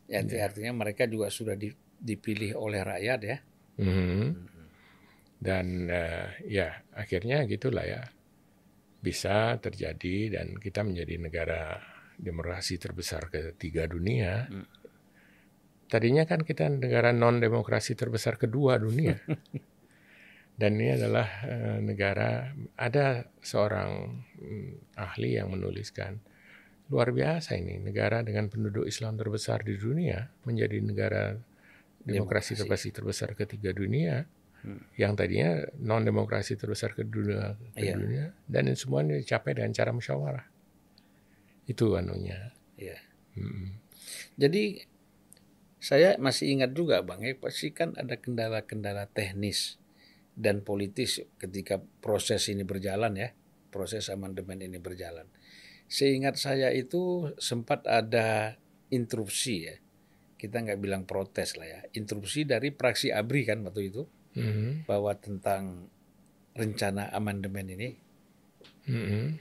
[0.07, 1.59] Ya, ya, artinya mereka juga sudah
[1.99, 3.37] dipilih oleh rakyat ya.
[3.75, 3.91] Hmm.
[3.91, 4.59] Hmm
[5.39, 8.03] dan uh, ya akhirnya gitulah ya
[8.99, 11.61] bisa terjadi dan kita menjadi negara
[12.19, 14.51] demokrasi terbesar ketiga dunia.
[14.51, 14.67] Hmm.
[15.89, 19.17] Tadinya kan kita negara non demokrasi terbesar kedua dunia.
[20.59, 24.11] dan ini adalah uh, negara ada seorang
[24.43, 26.19] um, ahli yang menuliskan
[26.91, 31.37] luar biasa ini negara dengan penduduk Islam terbesar di dunia menjadi negara
[32.03, 32.91] demokrasi, demokrasi.
[32.91, 34.27] terbesar terbesar ketiga dunia
[34.67, 34.99] hmm.
[34.99, 37.95] yang tadinya non demokrasi terbesar ke dunia, ke yeah.
[37.95, 40.45] dunia dan semuanya dicapai dengan cara musyawarah
[41.69, 42.51] itu anunya.
[42.75, 42.99] Yeah.
[43.37, 43.77] Hmm.
[44.35, 44.88] Jadi
[45.79, 49.79] saya masih ingat juga bang ya pasti kan ada kendala-kendala teknis
[50.35, 53.29] dan politis ketika proses ini berjalan ya
[53.69, 55.29] proses amandemen ini berjalan.
[55.89, 58.57] Seingat saya itu sempat ada
[58.89, 59.75] interupsi ya
[60.39, 64.07] kita nggak bilang protes lah ya interupsi dari praksi abri kan waktu itu
[64.39, 64.87] hmm.
[64.87, 65.91] bahwa tentang
[66.55, 67.89] rencana amandemen ini.
[68.87, 69.35] Hmm.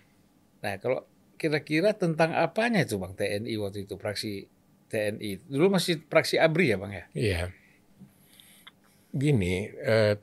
[0.59, 1.07] Nah, kalau
[1.39, 4.51] kira-kira tentang apanya itu Bang TNI waktu itu praksi
[4.89, 5.45] TNI.
[5.47, 7.05] Dulu masih praksi ABRI ya Bang ya?
[7.13, 7.43] Iya.
[9.13, 10.17] Gini, eh,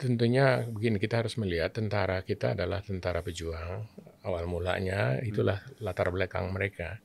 [0.00, 3.88] tentunya begini kita harus melihat tentara kita adalah tentara pejuang.
[4.24, 7.00] Awal mulanya itulah latar belakang mereka.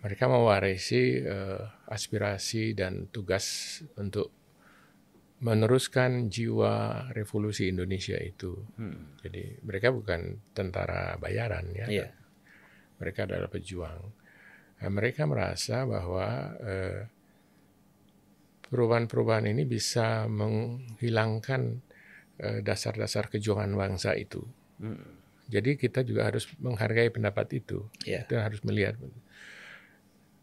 [0.00, 1.60] Mereka mewarisi eh,
[1.90, 4.32] aspirasi dan tugas untuk
[5.44, 8.54] meneruskan jiwa revolusi Indonesia itu.
[8.80, 9.18] Hmm.
[9.20, 11.86] Jadi mereka bukan tentara bayaran ya.
[11.90, 12.10] Yeah.
[12.96, 14.23] Mereka adalah pejuang.
[14.84, 17.08] Nah, mereka merasa bahwa eh,
[18.68, 21.80] perubahan-perubahan ini bisa menghilangkan
[22.36, 24.44] eh, dasar-dasar kejuangan bangsa itu.
[24.76, 25.24] Hmm.
[25.48, 27.88] Jadi kita juga harus menghargai pendapat itu.
[28.04, 28.28] Yeah.
[28.28, 29.00] Kita harus melihat.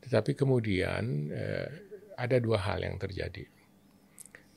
[0.01, 1.69] Tetapi kemudian eh,
[2.17, 3.45] ada dua hal yang terjadi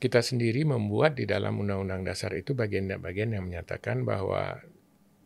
[0.04, 4.60] kita sendiri membuat di dalam Undang-Undang Dasar itu bagian-bagian yang menyatakan bahwa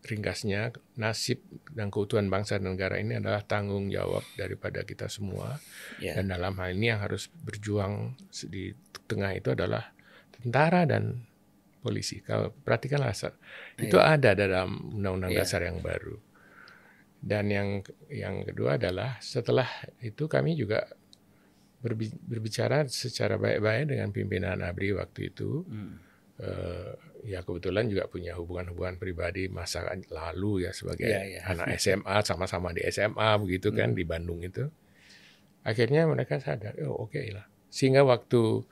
[0.05, 1.43] ringkasnya nasib
[1.75, 5.59] dan keutuhan bangsa dan negara ini adalah tanggung jawab daripada kita semua
[5.99, 6.15] yeah.
[6.15, 8.15] dan dalam hal ini yang harus berjuang
[8.49, 8.73] di
[9.11, 9.91] tengah itu adalah
[10.31, 11.29] tentara dan
[11.83, 12.21] polisi.
[12.23, 13.15] Kalau perhatikanlah
[13.79, 14.15] itu yeah.
[14.15, 15.41] ada dalam Undang-Undang yeah.
[15.43, 16.17] Dasar yang baru.
[17.19, 17.69] Dan yang
[18.07, 19.67] yang kedua adalah setelah
[19.99, 20.87] itu kami juga
[22.27, 25.67] berbicara secara baik-baik dengan pimpinan ABRI waktu itu.
[25.67, 25.99] Hmm.
[26.39, 31.43] Uh, ya kebetulan juga punya hubungan-hubungan pribadi masa lalu ya sebagai yeah, yeah.
[31.51, 33.99] anak SMA sama-sama di SMA begitu kan hmm.
[33.99, 34.69] di Bandung itu.
[35.67, 37.45] Akhirnya mereka sadar, oh oke okay lah.
[37.69, 38.65] Sehingga waktu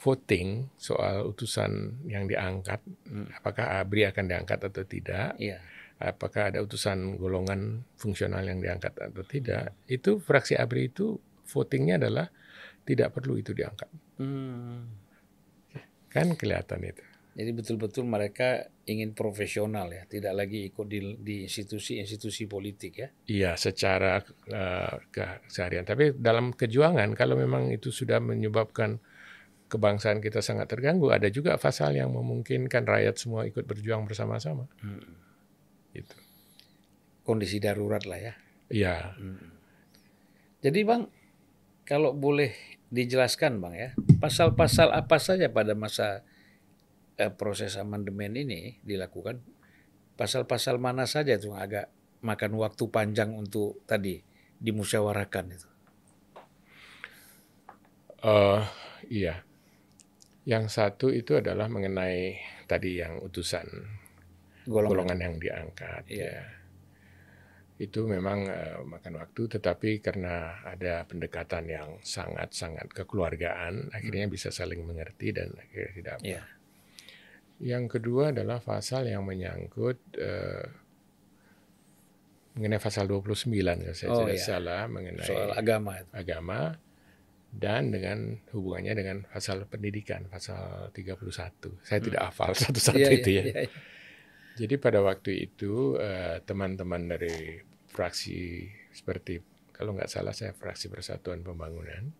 [0.00, 3.38] voting soal utusan yang diangkat, hmm.
[3.42, 5.60] apakah ABRI akan diangkat atau tidak, yeah.
[6.00, 12.26] apakah ada utusan golongan fungsional yang diangkat atau tidak, itu fraksi ABRI itu votingnya adalah
[12.82, 13.90] tidak perlu itu diangkat.
[14.18, 14.90] Hmm.
[16.10, 17.11] Kan kelihatan itu.
[17.32, 23.08] Jadi betul-betul mereka ingin profesional ya, tidak lagi ikut di, di institusi-institusi politik ya.
[23.24, 24.20] Iya, secara
[24.52, 25.88] uh, keseharian.
[25.88, 29.00] Tapi dalam kejuangan kalau memang itu sudah menyebabkan
[29.72, 34.68] kebangsaan kita sangat terganggu, ada juga pasal yang memungkinkan rakyat semua ikut berjuang bersama-sama.
[34.84, 35.16] Hmm.
[35.96, 36.16] Gitu.
[37.24, 38.34] Kondisi darurat lah ya.
[38.68, 39.16] Iya.
[39.16, 39.56] Hmm.
[40.60, 41.08] Jadi bang,
[41.88, 42.52] kalau boleh
[42.92, 43.88] dijelaskan bang ya,
[44.20, 46.20] pasal-pasal apa saja pada masa
[47.18, 49.40] eh, proses amandemen ini dilakukan?
[50.16, 51.88] Pasal-pasal mana saja tuh agak
[52.22, 54.22] makan waktu panjang untuk tadi
[54.62, 55.68] dimusyawarahkan itu?
[58.22, 58.62] Uh,
[59.10, 59.42] iya.
[60.46, 62.38] Yang satu itu adalah mengenai
[62.70, 63.66] tadi yang utusan
[64.66, 66.02] golongan, golongan yang diangkat.
[66.06, 66.30] Iya.
[66.30, 66.44] Ya.
[67.82, 73.96] Itu memang uh, makan waktu, tetapi karena ada pendekatan yang sangat-sangat kekeluargaan, hmm.
[73.96, 76.26] akhirnya bisa saling mengerti dan akhirnya tidak apa.
[76.26, 76.42] Iya.
[77.62, 80.66] Yang kedua adalah pasal yang menyangkut uh,
[82.58, 84.44] mengenai pasal 29 kalau saya oh, tidak iya.
[84.44, 86.76] salah mengenai soal agama agama
[87.52, 91.84] dan dengan hubungannya dengan pasal pendidikan pasal 31.
[91.84, 92.06] Saya hmm.
[92.10, 93.44] tidak hafal satu-satu yeah, itu ya.
[93.44, 93.70] Yeah, yeah.
[94.52, 97.56] Jadi pada waktu itu eh, teman-teman uh, dari
[97.88, 99.40] fraksi seperti
[99.72, 102.12] kalau nggak salah saya fraksi Persatuan Pembangunan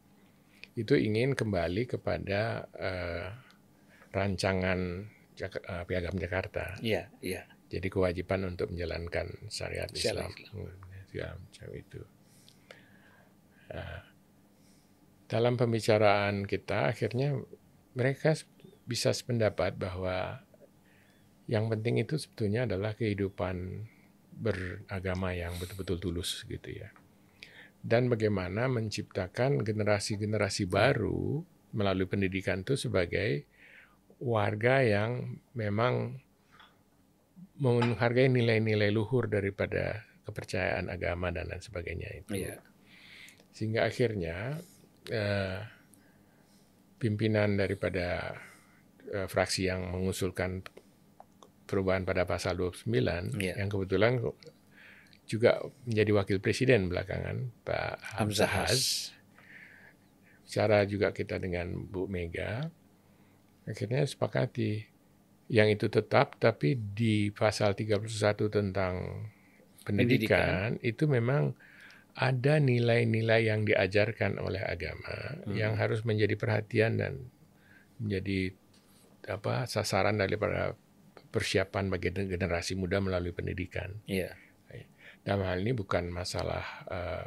[0.72, 3.28] itu ingin kembali kepada uh,
[4.16, 5.04] rancangan
[5.48, 6.78] uh, Piagam Jakarta.
[6.78, 7.48] Iya, iya.
[7.72, 10.28] Jadi kewajiban untuk menjalankan syariat Islam.
[10.30, 10.70] Islam.
[11.12, 12.00] Ya, macam itu.
[13.72, 14.00] Uh,
[15.32, 17.40] dalam pembicaraan kita akhirnya
[17.96, 18.36] mereka
[18.84, 20.44] bisa sependapat bahwa
[21.48, 23.88] yang penting itu sebetulnya adalah kehidupan
[24.32, 26.92] beragama yang betul-betul tulus gitu ya.
[27.82, 31.42] Dan bagaimana menciptakan generasi-generasi baru
[31.74, 33.48] melalui pendidikan itu sebagai
[34.22, 36.22] warga yang memang
[37.58, 42.46] menghargai nilai-nilai luhur daripada kepercayaan agama dan lain sebagainya itu.
[42.46, 42.62] Iya.
[43.50, 44.62] Sehingga akhirnya
[45.10, 45.58] eh,
[47.02, 48.38] pimpinan daripada
[49.10, 50.62] eh, fraksi yang mengusulkan
[51.66, 52.86] perubahan pada pasal 29
[53.42, 53.58] yeah.
[53.58, 54.22] yang kebetulan
[55.26, 58.68] juga menjadi wakil presiden belakangan Pak Hamzah
[60.42, 62.68] Secara juga kita dengan Bu Mega
[63.68, 64.86] akhirnya sepakati
[65.52, 68.08] yang itu tetap tapi di pasal 31
[68.48, 68.94] tentang
[69.84, 70.80] pendidikan, pendidikan.
[70.80, 71.52] itu memang
[72.12, 75.56] ada nilai-nilai yang diajarkan oleh agama hmm.
[75.56, 77.12] yang harus menjadi perhatian dan
[77.96, 78.52] menjadi
[79.28, 80.74] apa sasaran daripada
[81.32, 83.96] persiapan bagi generasi muda melalui pendidikan.
[84.04, 84.36] Yeah.
[85.22, 87.26] Dalam hal ini bukan masalah uh,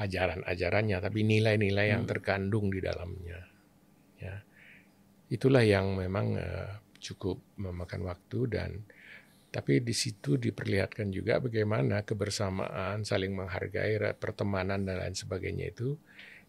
[0.00, 1.94] ajaran-ajarannya, tapi nilai-nilai hmm.
[1.94, 3.44] yang terkandung di dalamnya.
[4.16, 4.40] Ya,
[5.32, 8.70] itulah yang memang uh, cukup memakan waktu dan
[9.50, 15.96] tapi di situ diperlihatkan juga bagaimana kebersamaan, saling menghargai, pertemanan dan lain sebagainya itu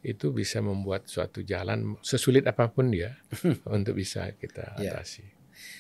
[0.04, 3.18] itu bisa membuat suatu jalan sesulit apa pun dia
[3.76, 5.00] untuk bisa kita ya.
[5.00, 5.24] atasi.
[5.26, 5.34] Ya.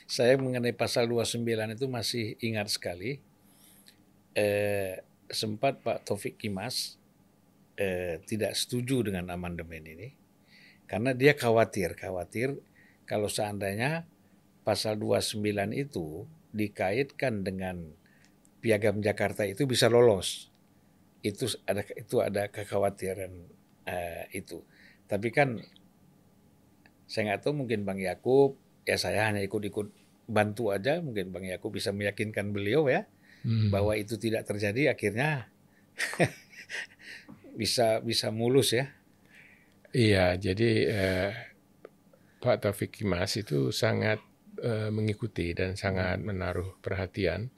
[0.09, 1.43] Saya mengenai pasal 29
[1.77, 3.21] itu masih ingat sekali.
[4.33, 4.97] Eh,
[5.29, 6.97] sempat Pak Taufik Kimas
[7.77, 10.09] eh, tidak setuju dengan amandemen ini
[10.87, 12.55] karena dia khawatir, khawatir
[13.07, 14.03] kalau seandainya
[14.67, 15.39] pasal 29
[15.71, 17.95] itu dikaitkan dengan
[18.59, 20.51] piagam Jakarta itu bisa lolos.
[21.23, 23.33] Itu ada itu ada kekhawatiran
[23.87, 24.61] uh, itu.
[25.07, 25.63] Tapi kan
[27.07, 29.87] saya nggak tahu mungkin Bang Yakub ya saya hanya ikut-ikut
[30.27, 33.07] bantu aja mungkin Bang Yakub bisa meyakinkan beliau ya
[33.47, 33.71] hmm.
[33.71, 35.47] bahwa itu tidak terjadi akhirnya
[37.59, 38.91] bisa bisa mulus ya.
[39.95, 41.31] Iya, jadi eh,
[42.47, 44.23] Pak Taufik Kimas itu sangat
[44.63, 47.51] uh, mengikuti dan sangat menaruh perhatian,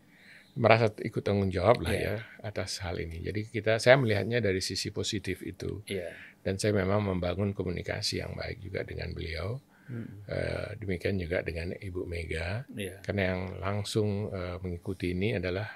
[0.58, 2.17] merasa ikut tanggung jawab lah yeah.
[2.17, 3.21] ya atas hal ini.
[3.21, 6.10] Jadi kita saya melihatnya dari sisi positif itu, yeah.
[6.41, 9.62] dan saya memang membangun komunikasi yang baik juga dengan beliau.
[9.89, 10.25] Hmm.
[10.30, 13.02] Uh, demikian juga dengan Ibu Mega, yeah.
[13.06, 15.69] karena yang langsung uh, mengikuti ini adalah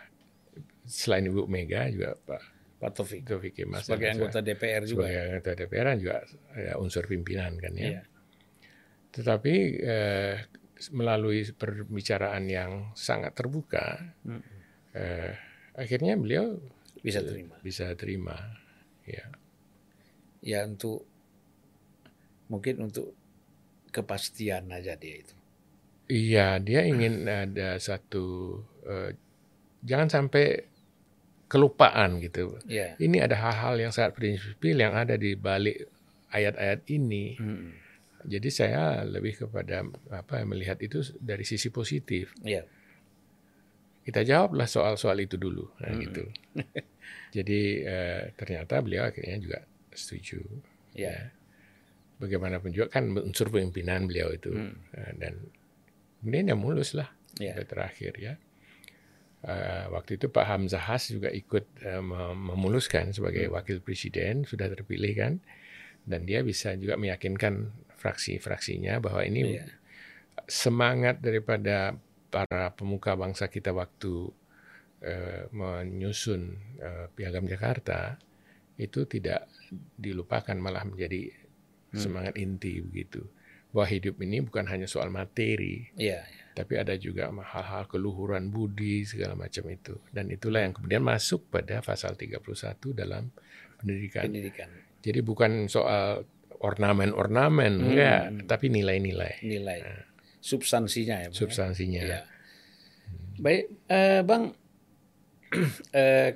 [0.86, 2.42] selain Ibu Mega juga Pak
[2.78, 3.22] Pak Taufik.
[3.26, 5.06] Taufik Mas sebagai anggota DPR juga.
[5.08, 6.18] Sebagai anggota DPR juga
[6.58, 8.02] ya, unsur pimpinan kan ya.
[8.02, 8.04] Yeah.
[9.14, 10.36] Tetapi eh,
[10.90, 14.42] melalui perbicaraan yang sangat terbuka, hmm.
[14.98, 15.32] eh,
[15.78, 16.58] akhirnya beliau
[17.06, 17.56] bisa terima.
[17.62, 18.36] Bisa terima,
[19.06, 19.30] ya.
[20.44, 21.06] Ya untuk
[22.50, 23.14] mungkin untuk
[23.94, 25.36] kepastian aja dia itu.
[26.10, 29.14] Iya, dia ingin ada satu eh,
[29.86, 30.74] jangan sampai
[31.48, 32.58] kelupaan gitu.
[32.66, 32.98] Yeah.
[32.98, 35.86] Ini ada hal-hal yang sangat prinsipil yang ada di balik
[36.34, 37.38] ayat-ayat ini.
[37.38, 37.83] Hmm
[38.26, 42.32] jadi saya lebih kepada apa melihat itu dari sisi positif.
[42.42, 42.66] Yeah.
[44.04, 46.02] Kita jawablah soal-soal itu dulu, nah, hmm.
[46.04, 46.24] gitu.
[47.36, 49.60] Jadi eh, ternyata beliau akhirnya juga
[49.92, 50.40] setuju.
[50.94, 51.32] Yeah.
[51.32, 51.42] Ya.
[52.14, 54.76] bagaimanapun juga kan unsur pemimpinan beliau itu Hmm.
[54.96, 55.34] Eh, dan
[56.22, 57.52] kemudian ya mulus lah Ya.
[57.52, 58.34] sampai terakhir ya.
[59.44, 63.56] Eh, waktu itu Pak Hamzah Has juga ikut mem- memuluskan sebagai Hmm.
[63.56, 65.34] wakil presiden sudah terpilih kan
[66.04, 67.72] dan dia bisa juga meyakinkan
[68.04, 69.66] fraksi-fraksinya bahwa ini Iya.
[70.46, 71.96] semangat daripada
[72.28, 74.28] para pemuka bangsa kita waktu
[75.00, 76.42] eh, menyusun
[76.80, 78.20] eh, piagam Jakarta
[78.76, 79.48] itu tidak
[79.96, 81.32] dilupakan malah menjadi
[81.94, 82.02] Hmm.
[82.02, 83.22] semangat inti begitu
[83.70, 86.26] bahwa hidup ini bukan hanya soal materi Iya.
[86.54, 91.86] tapi ada juga hal-hal keluhuran budi segala macam itu dan itulah yang kemudian masuk pada
[91.86, 92.42] pasal 31
[92.94, 93.30] dalam
[93.78, 94.74] pendidikan Pendidikan.
[95.06, 96.26] jadi bukan soal
[96.64, 97.86] ornamen-ornamen Hmm.
[97.92, 99.80] enggak tapi nilai-nilai Nilai.
[100.40, 101.28] Substansinya ya.
[101.28, 101.40] Bang, ya?
[101.40, 102.20] substansinya Iya.
[103.40, 104.44] Baik, eh, Bang.
[105.96, 106.32] eh,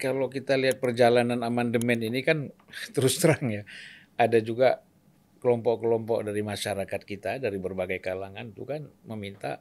[0.00, 2.50] kalau kita lihat perjalanan amandemen ini kan
[2.96, 3.62] terus terang ya,
[4.18, 4.82] ada juga
[5.42, 9.58] kelompok-kelompok dari masyarakat kita dari berbagai kalangan itu kan meminta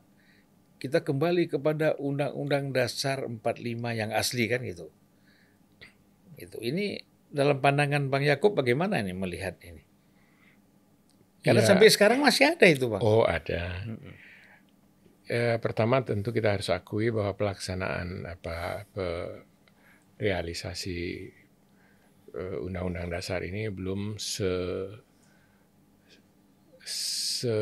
[0.81, 3.61] kita kembali kepada Undang-Undang Dasar 45
[3.93, 4.89] yang asli kan gitu.
[6.37, 6.97] Itu ini
[7.31, 9.81] dalam pandangan Bang Yakub bagaimana ini melihat ini?
[11.41, 11.67] Karena Ya.
[11.67, 13.01] sampai sekarang masih ada itu, Bang.
[13.01, 13.81] oh ada.
[15.25, 19.47] Eh, pertama tentu kita harus akui bahwa pelaksanaan apa pe-
[20.19, 21.31] realisasi
[22.31, 24.51] eh, undang-undang dasar ini belum se
[26.81, 27.57] se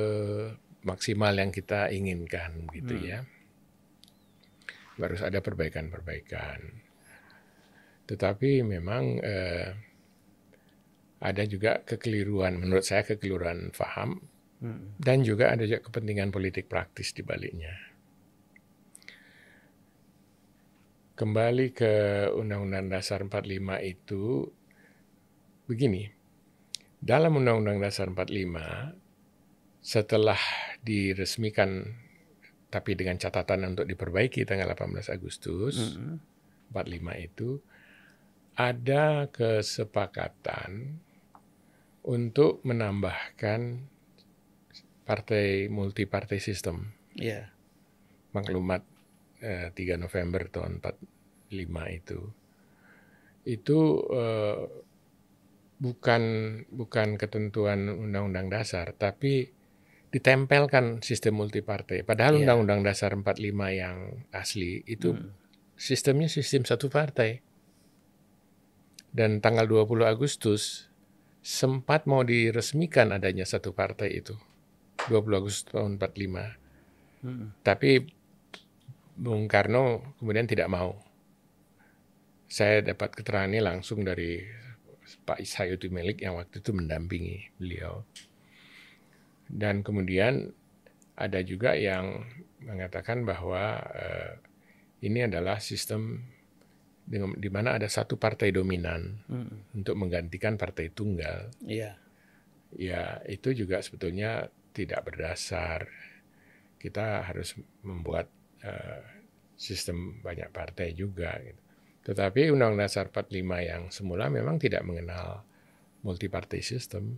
[0.82, 3.06] maksimal yang kita inginkan gitu Hmm.
[3.06, 3.20] ya.
[4.98, 6.60] Harus ada perbaikan-perbaikan.
[8.10, 9.70] Tetapi memang eh,
[11.22, 14.18] ada juga kekeliruan menurut saya kekeliruan faham
[14.60, 15.00] Mm.
[15.00, 17.72] dan juga ada juga kepentingan politik praktis di baliknya.
[21.16, 21.92] Kembali ke
[22.36, 24.52] Undang-Undang Dasar 45 itu
[25.64, 26.12] begini.
[27.00, 28.92] Dalam Undang-Undang Dasar 45
[29.80, 30.40] setelah
[30.84, 31.96] diresmikan
[32.68, 36.20] tapi dengan catatan untuk diperbaiki tanggal 18 Agustus Mm-mm.
[36.76, 37.64] 45 itu
[38.60, 41.00] ada kesepakatan
[42.04, 43.88] untuk menambahkan
[45.08, 47.56] partai multi-partai sistem Iya.
[48.36, 48.84] maklumat
[49.40, 52.20] eh, 3 November tahun 45 itu
[53.48, 53.80] itu
[54.12, 54.60] eh,
[55.80, 56.24] bukan
[56.68, 59.48] bukan ketentuan undang-undang dasar tapi
[60.12, 62.40] ditempelkan sistem multipartai padahal Iya.
[62.44, 65.32] undang-undang dasar 45 yang asli itu Mm.
[65.80, 67.40] sistemnya sistem satu partai
[69.16, 70.88] dan tanggal 20 Agustus
[71.40, 74.36] sempat mau diresmikan adanya satu partai itu
[75.08, 76.60] 20 Agustus tahun 45
[77.20, 77.52] Mm.
[77.68, 78.08] tapi
[79.20, 80.96] Bung Karno kemudian tidak mau.
[82.48, 84.40] Saya dapat keterangan ini langsung dari
[85.28, 88.08] Pak Sayuti Melik yang waktu itu mendampingi beliau.
[89.44, 90.56] Dan kemudian
[91.20, 92.24] ada juga yang
[92.64, 94.40] mengatakan bahwa eh,
[95.04, 96.24] ini adalah sistem
[97.10, 99.82] di mana ada satu partai dominan Mm.
[99.82, 101.50] untuk menggantikan partai tunggal.
[101.66, 101.98] Iya.
[102.70, 105.90] Ya, itu juga sebetulnya tidak berdasar.
[106.78, 108.30] Kita harus membuat
[108.60, 109.02] eh,
[109.56, 111.34] sistem banyak partai juga.
[111.42, 111.58] Gitu.
[112.14, 115.42] Tetapi Undang-Undang Dasar 45 yang semula memang tidak mengenal
[116.04, 117.18] multi-partai sistem.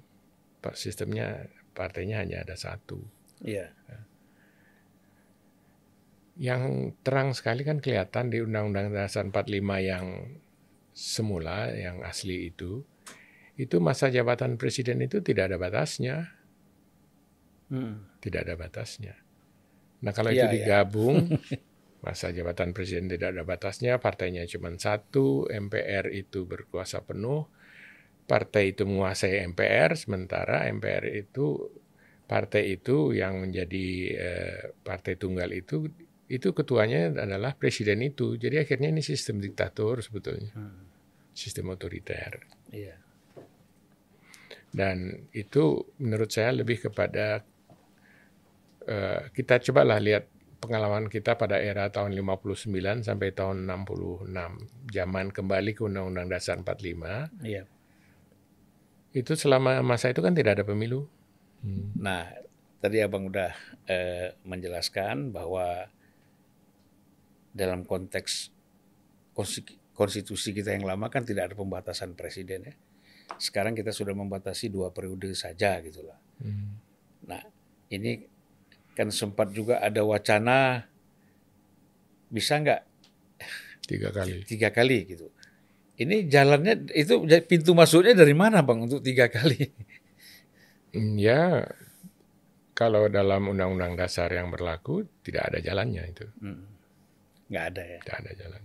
[0.61, 3.01] Pa- Sistemnya partainya hanya ada satu.
[3.41, 3.73] Iya.
[6.39, 10.05] Yang terang sekali kan kelihatan di Undang-Undang Dasar 45 yang
[10.91, 12.83] semula, yang asli itu,
[13.59, 16.37] itu masa jabatan presiden itu tidak ada batasnya.
[17.71, 18.19] Mm.
[18.19, 19.15] tidak ada batasnya.
[20.03, 20.55] Nah kalau Iya, itu iya.
[20.59, 21.39] digabung,
[22.05, 27.47] masa jabatan presiden tidak ada batasnya, partainya cuma satu, MPR itu berkuasa penuh,
[28.27, 31.71] partai itu menguasai MPR, sementara MPR itu
[32.27, 35.87] partai itu yang menjadi eh, partai tunggal itu
[36.31, 38.39] itu ketuanya adalah presiden itu.
[38.39, 40.83] Jadi akhirnya ini sistem diktator sebetulnya, Mm.
[41.35, 42.39] sistem otoriter.
[42.71, 42.95] Iya.
[44.71, 47.43] Dan itu menurut saya lebih kepada
[48.87, 50.25] eh, kita cobalah lihat
[50.63, 54.25] pengalaman kita pada era tahun 59 sampai tahun 66.
[54.89, 57.27] Zaman kembali ke Undang-Undang Dasar 45.
[57.43, 57.67] Iya.
[59.11, 61.05] Itu selama masa itu kan tidak ada pemilu.
[61.61, 61.91] Hmm.
[61.99, 62.31] Nah,
[62.79, 63.51] tadi Abang udah
[63.85, 65.91] eh, menjelaskan bahwa
[67.51, 68.49] dalam konteks
[69.35, 72.75] konsti- konstitusi kita yang lama kan tidak ada pembatasan presiden ya.
[73.39, 76.19] Sekarang kita sudah membatasi dua periode saja gitulah.
[76.43, 76.75] Hmm.
[77.27, 77.43] Nah,
[77.91, 78.27] ini
[78.91, 80.83] kan sempat juga ada wacana
[82.27, 82.81] bisa nggak
[83.87, 84.47] Tiga kali.
[84.47, 85.27] tiga kali gitu.
[85.99, 89.67] Ini jalannya itu pintu masuknya dari mana bang untuk tiga kali?
[90.95, 91.67] Hmm, ya,
[92.73, 96.25] kalau dalam undang-undang dasar yang berlaku tidak ada jalannya itu.
[96.39, 96.63] Hmm.
[97.51, 97.99] Nggak ada ya.
[97.99, 98.63] Tidak ada jalan.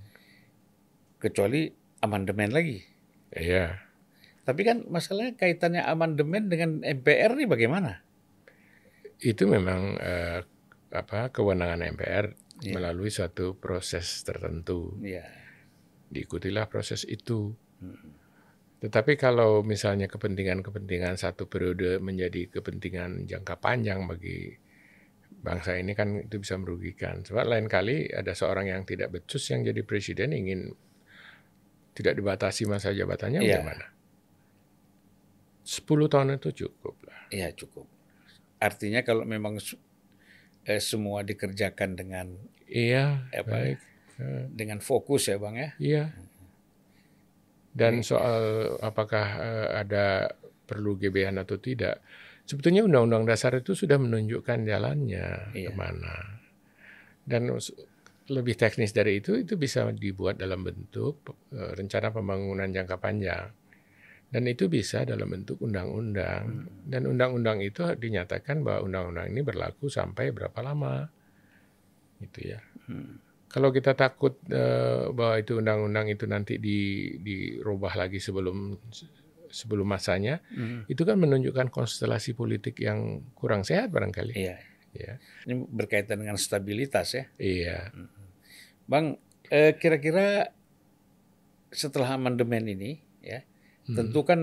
[1.18, 1.60] Kecuali
[2.06, 2.78] amandemen lagi.
[3.34, 3.82] Iya.
[4.46, 8.06] Tapi kan masalahnya kaitannya amandemen dengan MPR nih bagaimana?
[9.18, 10.46] Itu memang eh,
[10.94, 12.72] apa kewenangan MPR Iya.
[12.72, 14.96] melalui suatu proses tertentu.
[15.04, 15.28] Iya.
[16.08, 17.52] Diikutilah proses itu.
[17.82, 18.16] Hmm.
[18.80, 24.56] Tetapi kalau misalnya kepentingan-kepentingan satu periode menjadi kepentingan jangka panjang bagi
[25.46, 27.22] bangsa ini kan itu bisa merugikan.
[27.22, 30.74] Sebab lain kali ada seorang yang tidak becus yang jadi presiden ingin
[31.94, 33.62] tidak dibatasi masa jabatannya Iya.
[33.62, 33.86] bagaimana?
[35.62, 37.20] 10 tahun itu cukup lah.
[37.30, 37.86] Iya cukup.
[38.58, 39.62] Artinya kalau memang
[40.66, 42.26] eh, semua dikerjakan dengan
[42.66, 43.46] Iya, Apa?
[43.46, 43.78] baik.
[44.18, 45.70] Eh, dengan fokus ya bang ya.
[45.78, 46.04] Iya.
[47.76, 50.34] Dan soal apakah eh, ada
[50.66, 52.02] perlu GBH atau tidak,
[52.46, 55.68] sebetulnya Undang-Undang Dasar itu sudah menunjukkan jalannya Iya.
[55.68, 56.40] ke mana.
[57.26, 57.50] Dan
[58.26, 63.50] lebih teknis dari itu, itu bisa dibuat dalam bentuk eh, rencana pembangunan jangka panjang.
[64.26, 66.66] Dan itu bisa dalam bentuk undang-undang.
[66.82, 71.06] Dan undang-undang itu dinyatakan bahwa undang-undang ini berlaku sampai berapa lama.
[72.18, 72.58] Gitu ya.
[72.90, 73.22] Hmm.
[73.46, 78.74] Kalau kita takut eh, bahwa itu undang-undang itu nanti di dirubah lagi sebelum
[79.50, 80.84] sebelum masanya, Hmm.
[80.86, 84.34] itu kan menunjukkan konstelasi politik yang kurang sehat barangkali.
[84.34, 84.56] Iya.
[84.96, 85.20] Ya.
[85.44, 87.24] Ini berkaitan dengan stabilitas ya.
[87.36, 87.92] Iya.
[88.88, 90.48] Bang, eh, kira-kira
[91.68, 93.44] setelah amandemen ini, ya,
[93.86, 93.94] Hmm.
[93.94, 94.40] tentu kan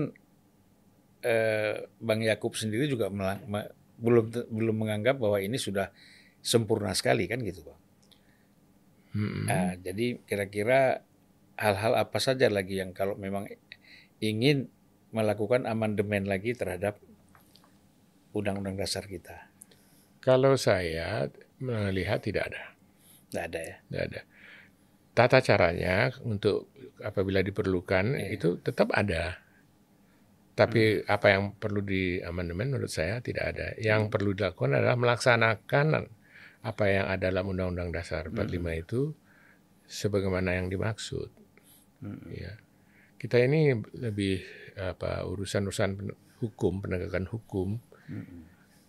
[1.24, 5.88] eh, Bang Yakub sendiri juga melang- me- belum belum menganggap bahwa ini sudah
[6.44, 7.80] sempurna sekali kan gitu, Bang.
[9.14, 9.46] Mm-mm.
[9.48, 11.00] Ah, jadi kira-kira
[11.56, 13.46] hal-hal apa saja lagi yang kalau memang
[14.18, 14.68] ingin
[15.14, 16.98] melakukan amandemen lagi terhadap
[18.34, 19.46] undang-undang dasar kita,
[20.18, 21.30] Kalau saya
[21.62, 22.62] melihat tidak ada,
[23.30, 23.76] nggak ada ya?
[23.86, 24.20] tidak ada.
[25.14, 28.34] Tata caranya untuk apabila diperlukan Iya.
[28.34, 29.38] itu tetap ada.
[30.54, 33.74] Tapi apa yang perlu di amandemen menurut saya tidak ada.
[33.78, 35.86] Yang perlu dilakukan adalah melaksanakan
[36.62, 39.00] apa yang ada dalam Undang-Undang Dasar 45 itu
[39.86, 41.26] sebagaimana yang dimaksud.
[42.30, 42.54] Ya.
[43.18, 44.42] Kita ini lebih
[44.74, 46.10] apa urusan-urusan
[46.42, 47.78] hukum, penegakan hukum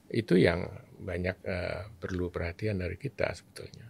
[0.10, 0.66] itu yang
[1.02, 3.88] banyak eh, perlu perhatian dari kita sebetulnya.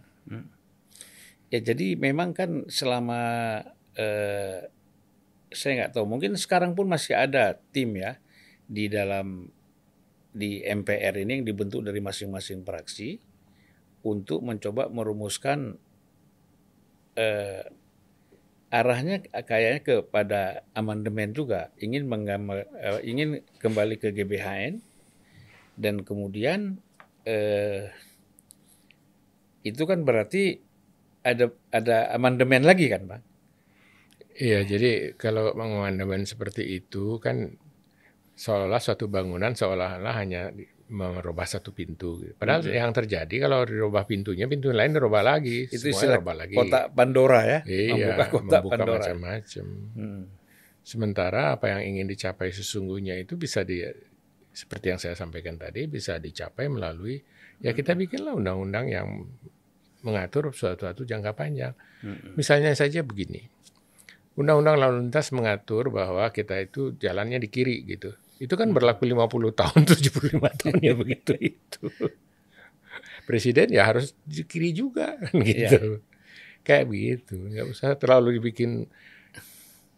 [1.52, 3.22] Ya jadi memang kan selama
[3.94, 4.66] eh,
[5.52, 8.18] saya nggak tahu mungkin sekarang pun masih ada tim ya
[8.66, 9.48] di dalam
[10.36, 13.16] di MPR ini yang dibentuk dari masing-masing fraksi
[14.04, 15.78] untuk mencoba merumuskan
[17.16, 17.64] eh,
[18.70, 20.42] arahnya kayaknya kepada
[20.74, 24.82] amandemen juga ingin menggama- eh, ingin kembali ke GBHN
[25.78, 26.80] dan kemudian
[27.26, 27.90] eh,
[29.66, 30.62] itu kan berarti
[31.26, 33.22] ada ada amandemen lagi kan, Bang?
[34.36, 37.58] Iya, jadi kalau mengamandemen seperti itu kan
[38.36, 40.52] seolah suatu bangunan seolah-olah hanya
[40.86, 42.22] merubah satu pintu.
[42.22, 42.34] gitu.
[42.38, 46.54] Padahal yang terjadi kalau dirubah pintunya, pintu lain dirubah lagi, Itu istilah dirubah lagi.
[46.54, 48.98] kotak Pandora ya, Iya, membuka kotak membuka Pandora.
[49.02, 49.66] macam-macam.
[49.98, 50.22] Hmm.
[50.86, 53.82] Sementara apa yang ingin dicapai sesungguhnya itu bisa di
[54.54, 57.20] seperti yang saya sampaikan tadi bisa dicapai melalui
[57.60, 59.26] ya kita bikinlah undang-undang yang
[60.06, 61.74] mengatur suatu-suatu jangka panjang.
[62.06, 62.38] Hmm.
[62.38, 63.50] Misalnya saja begini.
[64.38, 68.14] Undang-undang lalu lintas mengatur bahwa kita itu jalannya di kiri gitu.
[68.36, 69.16] Itu kan berlaku 50
[69.56, 71.88] tahun, 75 tahun ya begitu itu.
[73.26, 74.14] Presiden ya harus
[74.46, 76.04] kiri juga kan gitu.
[76.62, 77.34] Kayak begitu.
[77.38, 78.86] Nggak usah terlalu dibikin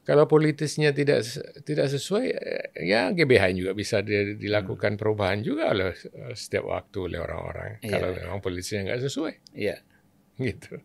[0.09, 1.20] kalau politisnya tidak
[1.68, 2.32] tidak sesuai
[2.80, 5.93] ya GBH juga bisa di- dilakukan perubahan juga oleh
[6.32, 7.70] setiap waktu oleh orang-orang.
[7.84, 7.93] Iya.
[7.93, 9.76] Kalau memang politisnya nggak sesuai Iya.
[10.41, 10.80] gitu.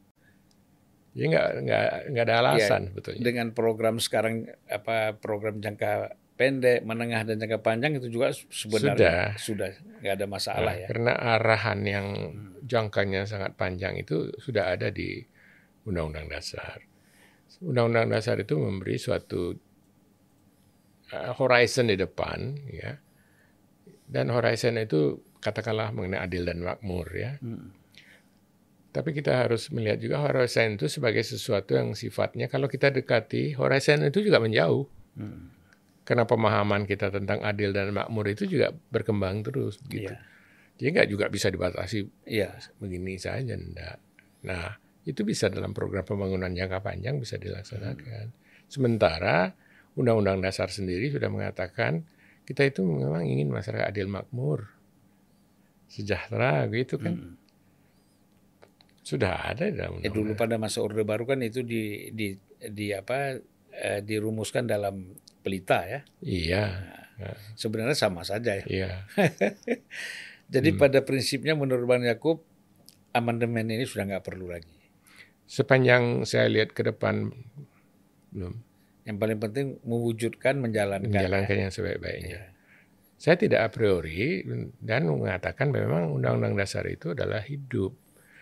[1.16, 3.22] Ya nggak nggak nggak ada alasan sebetulnya.
[3.24, 9.70] Dengan program sekarang apa program jangka pendek, menengah dan jangka panjang itu juga sebenarnya sudah
[10.02, 10.88] nggak ada masalah Nah, ya.
[10.90, 12.08] Karena arahan yang
[12.66, 15.22] jangkanya sangat panjang itu sudah ada di
[15.86, 16.78] Undang-Undang Dasar.
[17.62, 19.54] Undang-Undang Dasar itu memberi suatu
[21.14, 22.98] uh, horizon di depan, ya.
[24.10, 27.38] Dan horizon itu katakanlah mengenai adil dan makmur, ya.
[27.40, 27.72] Hmm.
[28.94, 34.06] Tapi kita harus melihat juga horizon itu sebagai sesuatu yang sifatnya kalau kita dekati, horizon
[34.06, 34.86] itu juga menjauh.
[35.18, 35.54] Hmm.
[36.04, 40.12] Karena pemahaman kita tentang adil dan makmur itu juga berkembang terus, gitu.
[40.12, 40.20] Iya.
[40.76, 42.60] Jadi nggak juga bisa dibatasi Iya.
[42.82, 43.97] begini saja, enggak.
[44.43, 44.76] Nah,
[45.08, 48.36] itu bisa dalam program pembangunan jangka panjang bisa dilaksanakan.
[48.68, 49.56] Sementara
[49.93, 52.04] Undang-Undang Dasar sendiri sudah mengatakan
[52.43, 54.68] kita itu memang ingin masyarakat adil makmur,
[55.88, 57.16] sejahtera gitu kan.
[57.16, 57.36] Hmm.
[59.04, 60.08] Sudah ada dalam undang-undang.
[60.08, 63.36] Ya, dulu pada masa Orde Baru kan itu di di di apa
[63.76, 65.12] eh, dirumuskan dalam
[65.44, 66.00] pelita ya.
[66.24, 66.64] Iya.
[67.20, 68.66] Nah, sebenarnya sama saja ya.
[68.66, 68.91] Iya.
[70.54, 70.80] Jadi hmm.
[70.80, 72.41] pada prinsipnya menurut Bang Yakub
[73.14, 74.80] amandemen ini sudah nggak perlu lagi.
[75.46, 77.30] Sepanjang saya lihat ke depan
[78.34, 78.56] belum.
[79.04, 81.12] Yang paling penting mewujudkan menjalankan.
[81.12, 81.62] Menjalankan ya.
[81.68, 82.39] yang sebaik-baiknya.
[82.39, 82.44] Ya.
[83.20, 84.44] Saya tidak a priori
[84.84, 87.96] dan mengatakan memang undang-undang dasar itu adalah hidup.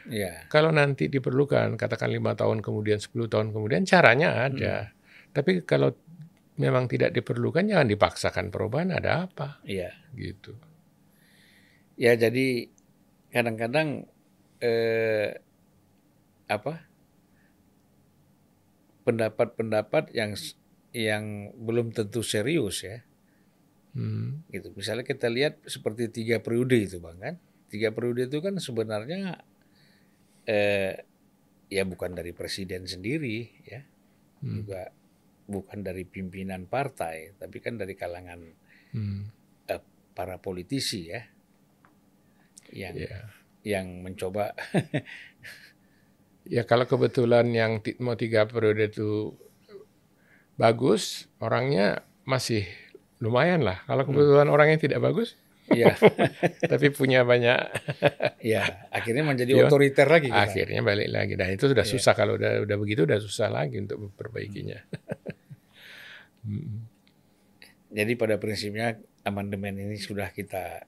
[0.10, 0.50] Ya.
[0.50, 4.90] Kalau nanti diperlukan, katakan lima tahun kemudian, 10 tahun kemudian, caranya ada.
[4.90, 4.94] Hmm.
[5.38, 5.94] Tapi kalau
[6.62, 8.94] memang tidak diperlukan, jangan dipaksakan perubahan.
[8.94, 9.66] Ada apa?
[9.66, 9.90] Iya.
[10.14, 10.54] Gitu.
[11.98, 12.70] Ya jadi
[13.34, 14.06] kadang-kadang
[14.62, 15.42] eh,
[16.46, 16.86] apa
[19.02, 20.38] pendapat-pendapat yang
[20.94, 23.02] yang belum tentu serius ya.
[23.98, 24.46] Hmm.
[24.54, 24.72] Gitu.
[24.78, 27.36] Misalnya kita lihat seperti tiga periode itu bang kan.
[27.72, 29.42] Tiga periode itu kan sebenarnya
[30.46, 31.02] eh,
[31.72, 33.82] ya bukan dari presiden sendiri ya,
[34.44, 34.52] hmm.
[34.60, 34.92] juga
[35.48, 38.40] bukan dari pimpinan partai, tapi kan dari kalangan
[38.94, 39.22] hmm.
[39.68, 39.82] eh,
[40.14, 41.22] para politisi ya,
[42.72, 43.26] yang yeah.
[43.64, 44.54] yang mencoba.
[46.56, 49.36] ya kalau kebetulan yang mau tiga periode itu
[50.56, 52.66] bagus, orangnya masih
[53.22, 53.84] lumayan lah.
[53.86, 54.10] Kalau hmm.
[54.14, 54.56] kebetulan hmm.
[54.56, 55.38] orangnya tidak bagus,
[55.72, 55.96] Iya.
[56.72, 57.60] Tapi punya banyak.
[58.42, 60.34] Iya, akhirnya menjadi ya, otoriter lagi.
[60.34, 60.50] Kita.
[60.50, 61.38] Akhirnya balik lagi.
[61.38, 61.92] Dan itu sudah ya.
[61.94, 64.82] susah kalau udah udah begitu udah susah lagi untuk memperbaikinya.
[64.82, 65.11] Hmm.
[67.92, 70.88] Jadi pada prinsipnya amandemen ini sudah kita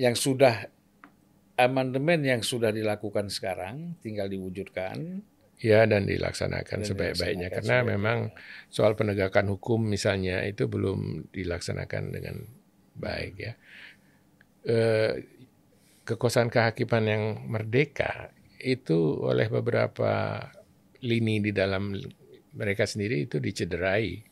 [0.00, 0.68] yang sudah
[1.56, 5.24] amandemen yang sudah dilakukan sekarang tinggal diwujudkan
[5.56, 8.18] Ya dan dilaksanakan sebaik-baiknya karena sebaik memang
[8.68, 12.44] soal penegakan hukum misalnya itu belum dilaksanakan dengan
[12.92, 13.52] baik ya.
[14.68, 15.12] Eh,
[16.04, 20.44] kekuasaan kehakiman yang merdeka itu oleh beberapa
[21.00, 21.96] lini di dalam
[22.52, 24.25] mereka sendiri itu dicederai.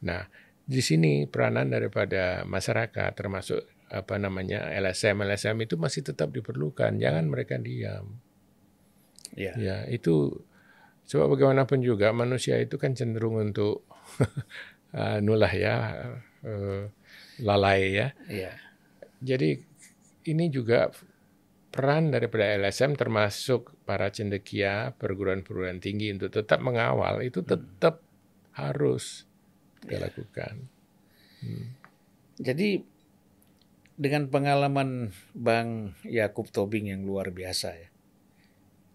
[0.00, 0.22] Nah,
[0.66, 6.94] di sini peranan daripada masyarakat termasuk apa namanya LSM LSM itu masih tetap diperlukan.
[6.98, 8.18] Jangan mereka diam.
[9.34, 10.42] Ya, ya itu
[11.10, 13.86] coba bagaimanapun juga manusia itu kan cenderung untuk
[15.26, 15.76] nulah ya.
[16.40, 16.88] Uh,
[17.42, 18.08] lalai ya.
[18.30, 18.52] Iya.
[19.20, 19.60] Jadi
[20.28, 20.88] ini juga
[21.70, 27.48] peran daripada LSM termasuk para cendekia perguruan-perguruan tinggi untuk tetap mengawal itu hmm.
[27.48, 28.09] tetap hmm.
[28.56, 29.28] Harus
[29.86, 29.98] iya.
[29.98, 30.54] dilakukan.
[31.40, 31.66] Hmm.
[32.40, 32.84] Jadi
[34.00, 37.88] dengan pengalaman Bang Yakub Tobing yang luar biasa ya,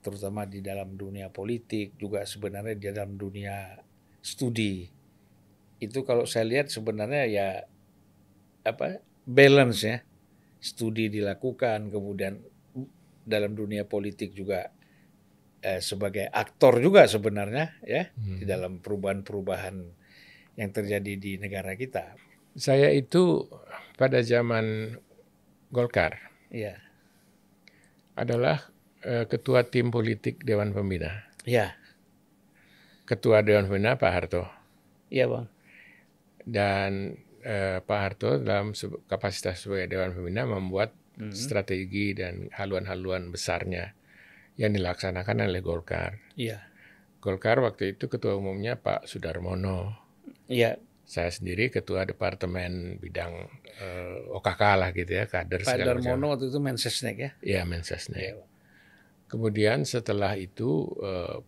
[0.06, 3.78] terutama di dalam dunia politik juga sebenarnya di dalam dunia
[4.22, 4.86] studi
[5.82, 7.48] itu kalau saya lihat sebenarnya ya
[8.66, 9.98] apa balance ya
[10.62, 12.42] studi dilakukan kemudian
[13.26, 14.74] dalam dunia politik juga
[15.66, 18.38] eh, sebagai aktor juga sebenarnya ya hmm.
[18.38, 19.76] di dalam perubahan-perubahan
[20.56, 22.14] yang terjadi di negara kita.
[22.56, 23.50] Saya itu
[23.98, 24.96] pada zaman
[25.74, 26.32] Golkar.
[26.54, 26.80] Ya.
[28.16, 28.72] Adalah
[29.04, 31.28] eh, ketua tim politik Dewan Pembina.
[31.44, 31.76] Ya.
[33.04, 34.48] Ketua Dewan Pembina Pak Harto.
[35.12, 35.52] Iya, Bang.
[36.46, 38.72] Dan eh, Pak Harto dalam
[39.12, 41.36] kapasitas sebagai Dewan Pembina membuat mm -hmm.
[41.36, 43.92] strategi dan haluan-haluan besarnya
[44.56, 46.20] yang dilaksanakan oleh Golkar.
[46.40, 46.64] Iya.
[47.20, 49.96] Golkar waktu itu ketua umumnya Pak Sudarmono.
[50.48, 50.80] Iya.
[51.06, 53.34] Saya sendiri ketua departemen bidang
[53.78, 57.32] uh, eh, OKK lah gitu ya, kader Pak Darmono waktu itu Mensesnek ya?
[57.46, 58.22] Iya, Mensesnek.
[58.22, 58.34] Ya.
[59.30, 61.46] Kemudian setelah itu uh,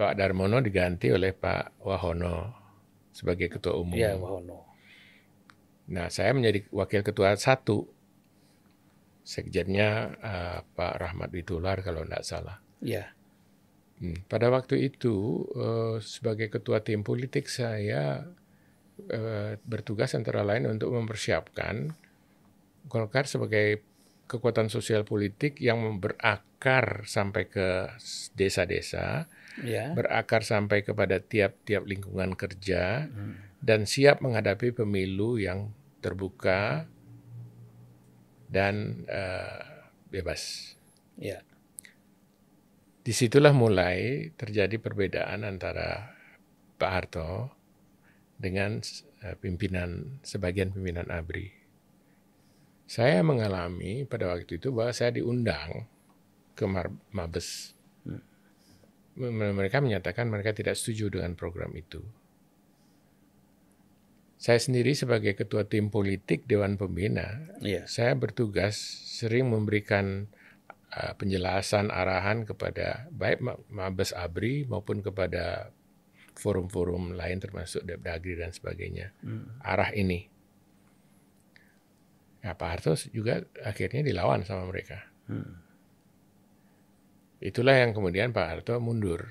[0.00, 2.56] Pak Darmono diganti oleh Pak Wahono
[3.12, 4.00] sebagai ketua umum.
[4.00, 4.64] Iya, Wahono.
[5.90, 7.84] Nah, saya menjadi wakil ketua satu.
[9.22, 12.58] Sekjennya uh, Pak Rahmat Witular kalau tidak salah.
[12.80, 13.12] Ya.
[14.00, 14.16] Hmm.
[14.26, 18.24] Pada waktu itu uh, sebagai ketua tim politik saya
[19.12, 21.92] uh, bertugas antara lain untuk mempersiapkan
[22.88, 23.84] Golkar sebagai
[24.30, 27.90] kekuatan sosial politik yang berakar sampai ke
[28.38, 29.26] desa-desa,
[29.66, 29.90] ya.
[29.90, 33.58] berakar sampai kepada tiap-tiap lingkungan kerja, hmm.
[33.58, 36.86] dan siap menghadapi pemilu yang terbuka
[38.50, 40.74] dan uh, bebas.
[41.14, 41.46] Ya.
[43.00, 46.18] Di situlah mulai terjadi perbedaan antara
[46.76, 47.54] Pak Harto
[48.36, 48.82] dengan
[49.22, 51.54] uh, pimpinan sebagian pimpinan ABRI.
[52.90, 55.86] Saya mengalami pada waktu itu bahwa saya diundang
[56.58, 56.66] ke
[57.14, 57.78] Mabes.
[58.02, 58.18] Hmm.
[59.54, 62.02] mereka menyatakan mereka tidak setuju dengan program itu.
[64.40, 67.84] Saya sendiri sebagai ketua tim politik Dewan Pembina, Iya.
[67.84, 68.72] saya bertugas
[69.04, 70.32] sering memberikan
[70.96, 75.68] uh, penjelasan arahan kepada baik Ma- Mabes Abri maupun kepada
[76.40, 79.12] forum-forum lain termasuk Depdagri dan sebagainya.
[79.60, 80.24] Arah ini.
[82.40, 85.04] Ya, Pak Harto juga akhirnya dilawan sama mereka.
[87.44, 89.28] Itulah yang kemudian Pak Harto mundur.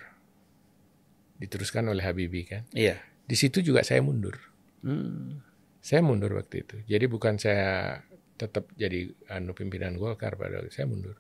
[1.41, 2.70] Diteruskan oleh Habibie kan.
[2.78, 3.01] Iya.
[3.26, 4.38] Di situ juga saya mundur.
[4.84, 5.41] Hmm.
[5.80, 6.75] Saya mundur waktu itu.
[6.86, 8.03] Jadi bukan saya
[8.39, 11.15] tetap jadi anu pimpinan Golkar pada saya mundur.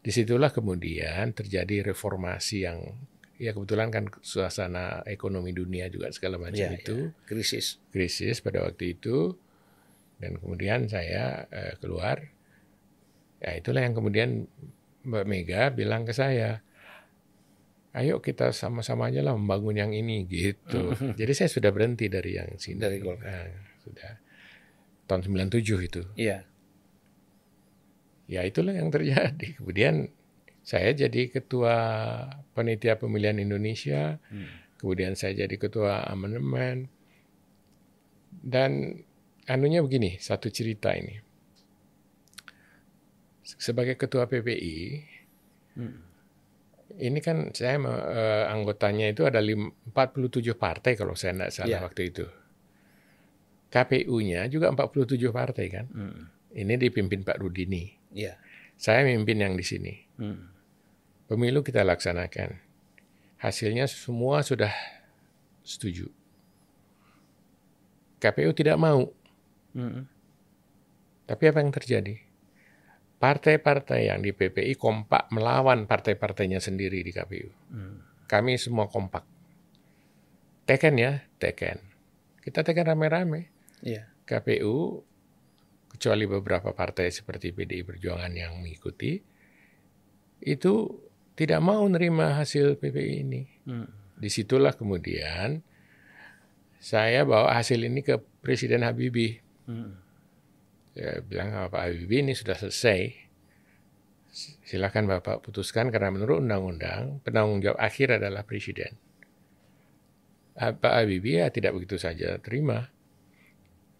[0.00, 2.78] Di situlah kemudian terjadi reformasi yang
[3.36, 7.76] ya kebetulan kan suasana ekonomi dunia juga segala macam Iya, itu Krisis.
[7.92, 9.36] krisis pada waktu itu
[10.16, 12.32] dan kemudian saya eh, keluar
[13.36, 14.48] ya itulah yang kemudian
[15.04, 16.64] Mbak Mega bilang ke saya
[17.96, 20.92] ayo kita sama-sama aja lah membangun yang ini gitu.
[21.20, 22.76] Jadi saya sudah berhenti dari yang sini.
[22.76, 23.24] Dari Golkar.
[23.32, 23.48] Nah,
[23.80, 24.12] sudah.
[25.08, 26.02] Tahun 97 itu.
[26.18, 26.44] Iya.
[28.26, 29.56] ya itulah yang terjadi.
[29.56, 30.12] Kemudian
[30.66, 31.74] saya jadi ketua
[32.52, 34.20] panitia pemilihan Indonesia.
[34.76, 36.92] Kemudian saya jadi ketua amandemen.
[38.28, 39.00] Dan
[39.48, 41.16] anunya begini satu cerita ini.
[43.46, 45.06] Sebagai ketua PPI
[46.98, 51.80] ini kan saya eh, anggotanya itu ada lim- 47 partai kalau saya tidak salah Ya.
[51.80, 52.26] waktu itu
[53.66, 56.30] KPU-nya juga 47 partai kan Hmm.
[56.52, 58.38] ini dipimpin Pak Rudini Iya.
[58.74, 60.48] saya mimpin yang di sini Hmm.
[61.26, 62.62] Pemilu kita laksanakan.
[63.36, 64.70] Hasilnya semua sudah
[65.60, 66.06] setuju.
[68.16, 69.10] KPU tidak mau.
[69.74, 70.06] Hmm.
[71.26, 72.22] Tapi apa yang terjadi?
[73.16, 77.48] Partai-partai yang di PPI kompak melawan partai-partainya sendiri di KPU.
[78.28, 79.24] Kami semua kompak.
[80.66, 81.78] Teken ya, teken.
[82.42, 83.48] Kita teken rame-rame.
[83.80, 84.10] Iya.
[84.26, 85.00] KPU,
[85.96, 89.16] kecuali beberapa partai seperti PDI Perjuangan yang mengikuti,
[90.42, 90.74] itu
[91.36, 93.42] tidak mau nerima hasil PPI ini.
[93.64, 93.88] Hmm.
[94.16, 95.60] Di situlah kemudian
[96.80, 99.40] saya bawa hasil ini ke Presiden Habibie.
[99.64, 99.96] Hmm.
[100.96, 103.12] Saya bilang sama Pak Habibie ini sudah selesai.
[104.64, 108.96] Silakan Bapak putuskan karena menurut undang-undang penanggung jawab akhir adalah Presiden.
[110.56, 112.88] Ah, Pak Habibie ya tidak begitu saja terima.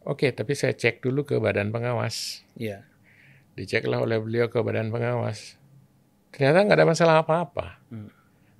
[0.09, 2.40] Oke, tapi saya cek dulu ke Badan Pengawas.
[2.57, 2.88] Iya.
[3.61, 5.61] Diceklah oleh beliau ke Badan Pengawas.
[6.32, 7.76] Ternyata nggak ada masalah apa-apa.
[7.92, 8.09] Hmm.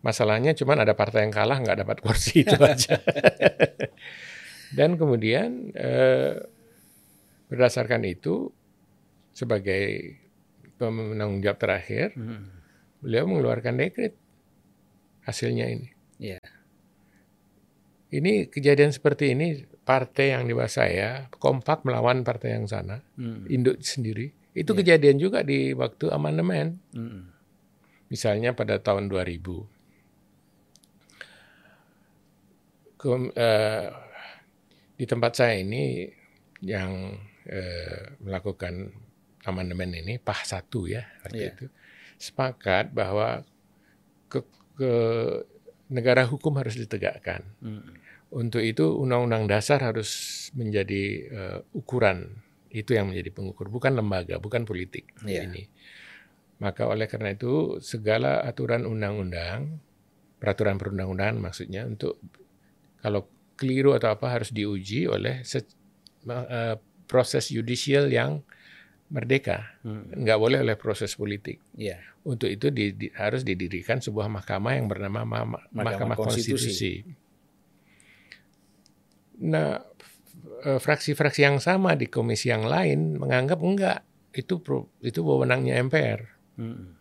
[0.05, 3.01] Masalahnya cuma ada partai yang kalah nggak dapat kursi itu aja.
[4.76, 6.37] Dan kemudian eh,
[7.47, 8.51] berdasarkan itu
[9.31, 10.17] sebagai
[10.77, 12.53] penanggung jawab terakhir, Hmm.
[13.01, 14.15] beliau mengeluarkan dekret
[15.25, 15.89] hasilnya ini.
[16.17, 16.41] Iya.
[18.07, 23.45] Ini kejadian seperti ini partai yang di bawah saya kompak melawan partai yang sana, Hmm.
[23.51, 24.33] induk sendiri.
[24.57, 26.81] Itu kejadian juga di waktu amandemen.
[26.97, 27.29] Hmm.
[28.09, 29.69] Misalnya pada tahun 2000.
[32.97, 33.87] Kem- eh,
[34.97, 36.09] di tempat saya ini
[36.65, 37.13] yang
[37.47, 38.91] eh, melakukan
[39.43, 41.51] amandemen ini PAH satu ya waktu Iya.
[41.55, 41.67] itu
[42.19, 43.47] sepakat bahwa
[44.27, 44.43] ke,
[44.75, 44.93] ke
[45.87, 47.47] negara hukum harus ditegakkan.
[47.63, 47.95] Hmm.
[48.27, 50.11] Untuk itu undang-undang dasar harus
[50.53, 52.43] menjadi eh, ukuran
[52.75, 55.47] itu yang menjadi pengukur bukan lembaga bukan politik Iya.
[55.47, 55.71] ini.
[56.59, 59.79] Maka oleh karena itu segala aturan undang-undang
[60.37, 62.19] peraturan perundang-undangan maksudnya untuk
[62.99, 65.65] kalau keliru atau apa harus diuji oleh se-
[66.27, 66.77] eh,
[67.07, 68.43] proses yudisial yang
[69.07, 70.11] merdeka, Hmm.
[70.11, 71.63] nggak boleh oleh proses politik.
[71.79, 72.03] Iya.
[72.27, 76.51] Untuk itu di- di- harus didirikan sebuah mahkamah yang bernama Ma- Ma- Mahkamah, Konstitusi.
[76.51, 76.93] Konstitusi.
[79.47, 79.79] Nah,
[80.65, 83.99] eh, fraksi-fraksi yang sama di komisi yang lain menganggap enggak
[84.35, 86.21] itu pro- itu wewenangnya MPR.
[86.59, 86.97] Hmm.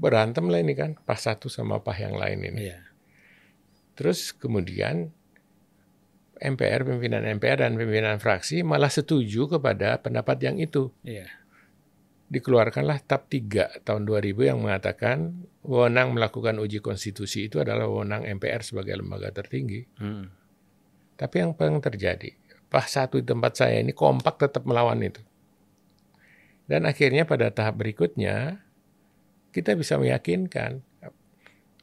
[0.00, 2.72] Berantem lah ini kan, pas satu sama pas yang lain ini.
[2.72, 2.80] Iya.
[4.00, 5.12] Terus kemudian
[6.40, 10.88] MPR, pimpinan MPR dan pimpinan fraksi malah setuju kepada pendapat yang itu.
[11.04, 11.28] Iya.
[12.32, 18.64] Dikeluarkanlah TAP 3 tahun 2000 yang mengatakan wewenang melakukan uji konstitusi itu adalah wewenang MPR
[18.64, 19.84] sebagai lembaga tertinggi.
[20.00, 20.32] Hmm.
[21.20, 22.32] Tapi yang paling terjadi,
[22.72, 25.20] pas satu di tempat saya ini kompak tetap melawan itu.
[26.64, 28.62] Dan akhirnya pada tahap berikutnya,
[29.50, 30.86] kita bisa meyakinkan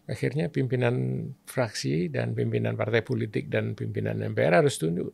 [0.08, 5.12] akhirnya pimpinan fraksi dan pimpinan partai politik dan pimpinan MPR harus tunduk.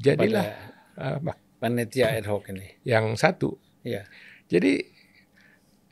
[0.00, 0.48] Jadilah
[0.96, 2.80] apa, Panitia ad hoc ini.
[2.84, 3.56] yang satu.
[3.84, 4.08] Iya.
[4.48, 4.80] Jadi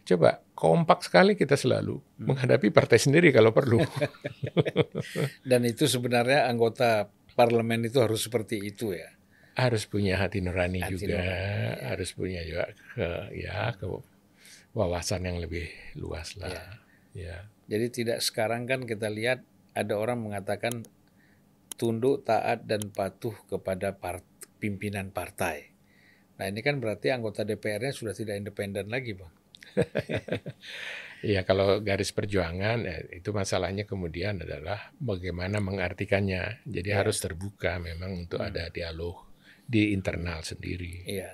[0.04, 2.24] coba kompak sekali kita selalu hmm.
[2.24, 3.80] menghadapi partai sendiri kalau perlu.
[5.48, 9.08] Dan itu sebenarnya anggota parlemen itu harus seperti itu ya.
[9.54, 11.72] Harus punya hati nurani hati juga, nurani, ya.
[11.94, 13.08] harus punya juga ke
[13.38, 13.86] ya ke
[14.74, 16.50] wawasan yang lebih luas lah.
[16.50, 16.83] Ya.
[17.14, 17.48] Ya.
[17.70, 19.40] Jadi tidak sekarang kan kita lihat
[19.72, 20.84] ada orang mengatakan
[21.80, 24.22] tunduk, taat dan patuh kepada part,
[24.60, 25.72] pimpinan partai.
[26.36, 29.32] Nah ini kan berarti anggota DPR-nya sudah tidak independen lagi, bang.
[31.24, 36.68] Iya kalau garis perjuangan ya, itu masalahnya kemudian adalah bagaimana mengartikannya.
[36.68, 37.00] Jadi ya.
[37.00, 38.48] harus terbuka memang untuk hmm.
[38.52, 39.24] ada dialog
[39.64, 41.08] di internal sendiri.
[41.08, 41.32] Iya.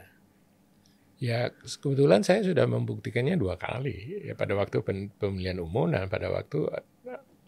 [1.21, 4.81] Ya kebetulan saya sudah membuktikannya dua kali ya pada waktu
[5.21, 6.65] pemilihan umum dan pada waktu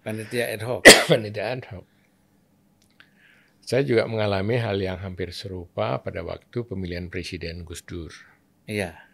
[0.05, 0.85] panitia ad hoc.
[1.11, 1.85] panitia ad hoc.
[3.65, 8.13] Saya juga mengalami hal yang hampir serupa pada waktu pemilihan presiden Gus Dur.
[8.69, 9.13] Iya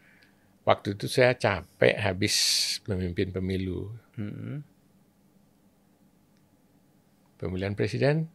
[0.68, 2.36] waktu itu saya capek habis
[2.84, 3.88] memimpin pemilu.
[4.20, 4.60] Hmm.
[7.40, 8.28] Pemilihan presiden.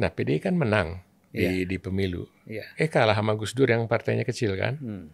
[0.00, 1.04] Nah, PDI kan menang.
[1.34, 1.66] Di iya.
[1.66, 2.22] di pemilu.
[2.46, 2.70] Yeah.
[2.78, 4.78] Eh kalah sama Gus Dur yang partainya kecil kan.
[4.78, 5.06] Hmm.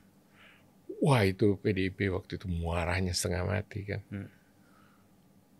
[1.00, 4.04] Wah itu PDIP waktu itu muaranya setengah mati kan.
[4.12, 4.28] Hmm.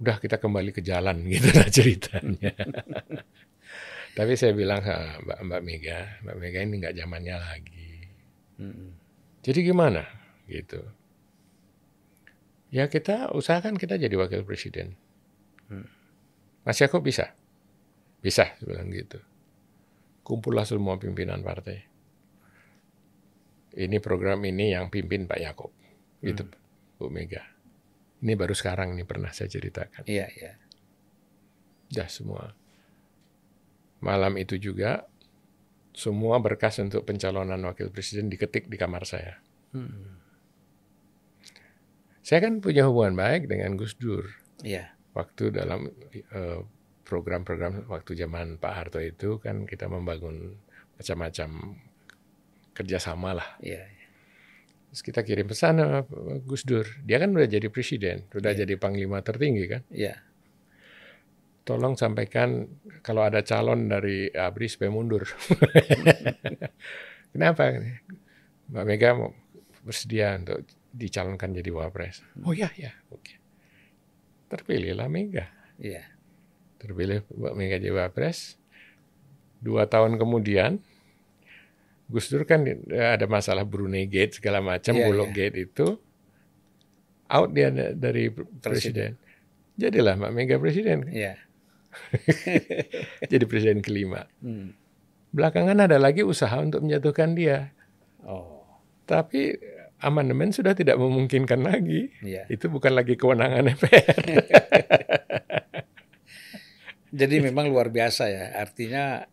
[0.05, 2.53] Udah kita kembali ke jalan gitu lah ceritanya.
[4.21, 5.99] Tapi saya bilang Mbak Mbak Mega,
[6.29, 7.91] Mbak Mega ini nggak zamannya lagi.
[8.61, 8.93] Hmm.
[9.41, 10.21] Jadi gimana?
[10.51, 10.83] gitu.
[12.75, 14.99] Ya kita usahakan kita jadi wakil presiden.
[15.71, 15.87] Hmm.
[16.67, 17.33] Mas Yakob bisa,
[18.19, 19.23] bisa bilang gitu.
[20.31, 21.83] Kumpullah semua pimpinan partai.
[23.75, 25.75] Ini program ini yang pimpin Pak Yakob,
[26.23, 26.55] gitu hmm.
[27.03, 27.43] Bu Mega.
[28.23, 30.07] Ini baru sekarang ini pernah saya ceritakan.
[30.07, 30.53] Iya iya.
[31.91, 32.55] Ya semua.
[33.99, 35.11] Malam itu juga
[35.91, 39.43] semua berkas untuk pencalonan wakil presiden diketik di kamar saya.
[39.75, 40.23] Hmm.
[42.23, 44.31] Saya kan punya hubungan baik dengan Gus Dur.
[44.63, 44.95] Iya.
[45.11, 45.91] Waktu dalam
[46.31, 46.63] uh,
[47.11, 50.55] program-program waktu zaman Pak Harto itu kan kita membangun
[50.95, 51.75] macam-macam
[52.71, 53.49] kerjasama lah.
[53.59, 53.91] Iya.
[54.91, 56.07] Terus kita kirim pesan sama
[56.47, 56.87] Gus Dur.
[57.03, 58.63] Dia kan udah jadi presiden, udah iya.
[58.63, 59.83] jadi panglima tertinggi kan.
[59.91, 60.19] Iya.
[61.67, 62.67] Tolong sampaikan
[63.03, 65.27] kalau ada calon dari ABRI supaya mundur.
[67.35, 67.75] Kenapa?
[68.71, 69.11] Mbak Mega
[69.87, 72.27] bersedia untuk dicalonkan jadi wapres.
[72.35, 72.51] Hmm.
[72.51, 73.39] Oh ya ya, oke.
[74.51, 75.47] Terpilihlah Mega.
[75.79, 76.03] Iya.
[76.81, 78.57] Terpilih Mbak Mega jadi wapres.
[79.61, 80.81] Dua tahun kemudian,
[82.09, 85.53] Gus Dur kan ada masalah Brunei Gate segala macam, yeah, Bulog yeah.
[85.53, 86.01] Gate itu
[87.31, 88.59] out dia dari presiden.
[88.65, 89.11] presiden.
[89.77, 91.07] Jadilah Mbak Mega presiden.
[91.13, 91.37] Iya.
[93.31, 94.27] jadi presiden kelima.
[94.41, 94.73] Hmm.
[95.31, 97.71] Belakangan ada lagi usaha untuk menjatuhkan dia.
[98.27, 98.67] Oh.
[99.07, 99.55] Tapi
[100.01, 102.11] amandemen sudah tidak memungkinkan lagi.
[102.25, 102.49] Ya.
[102.51, 104.25] Itu bukan lagi kewenangan MPR.
[107.11, 108.45] Jadi memang luar biasa ya.
[108.55, 109.27] Artinya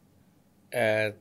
[0.74, 1.14] eh,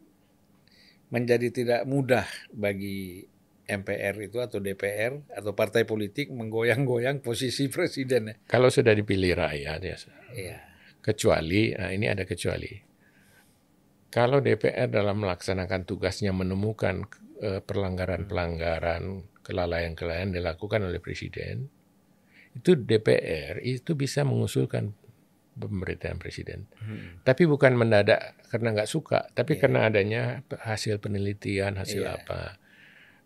[1.12, 3.22] menjadi tidak mudah bagi
[3.66, 8.46] MPR itu atau DPR atau partai politik menggoyang-goyang posisi presiden.
[8.46, 9.96] Kalau sudah dipilih rakyat ya.
[10.32, 10.58] Iya.
[11.02, 12.70] Kecuali, nah ini ada kecuali.
[14.10, 17.04] Kalau DPR dalam melaksanakan tugasnya menemukan
[17.42, 19.02] eh, pelanggaran-pelanggaran
[19.42, 21.70] kelalaian-kelalaian dilakukan oleh presiden,
[22.56, 24.94] itu DPR itu bisa mengusulkan
[25.56, 26.68] pemerintahan presiden.
[26.78, 27.24] Hmm.
[27.24, 29.60] Tapi bukan mendadak karena nggak suka, tapi yeah.
[29.64, 32.20] karena adanya hasil penelitian, hasil yeah.
[32.20, 32.60] apa.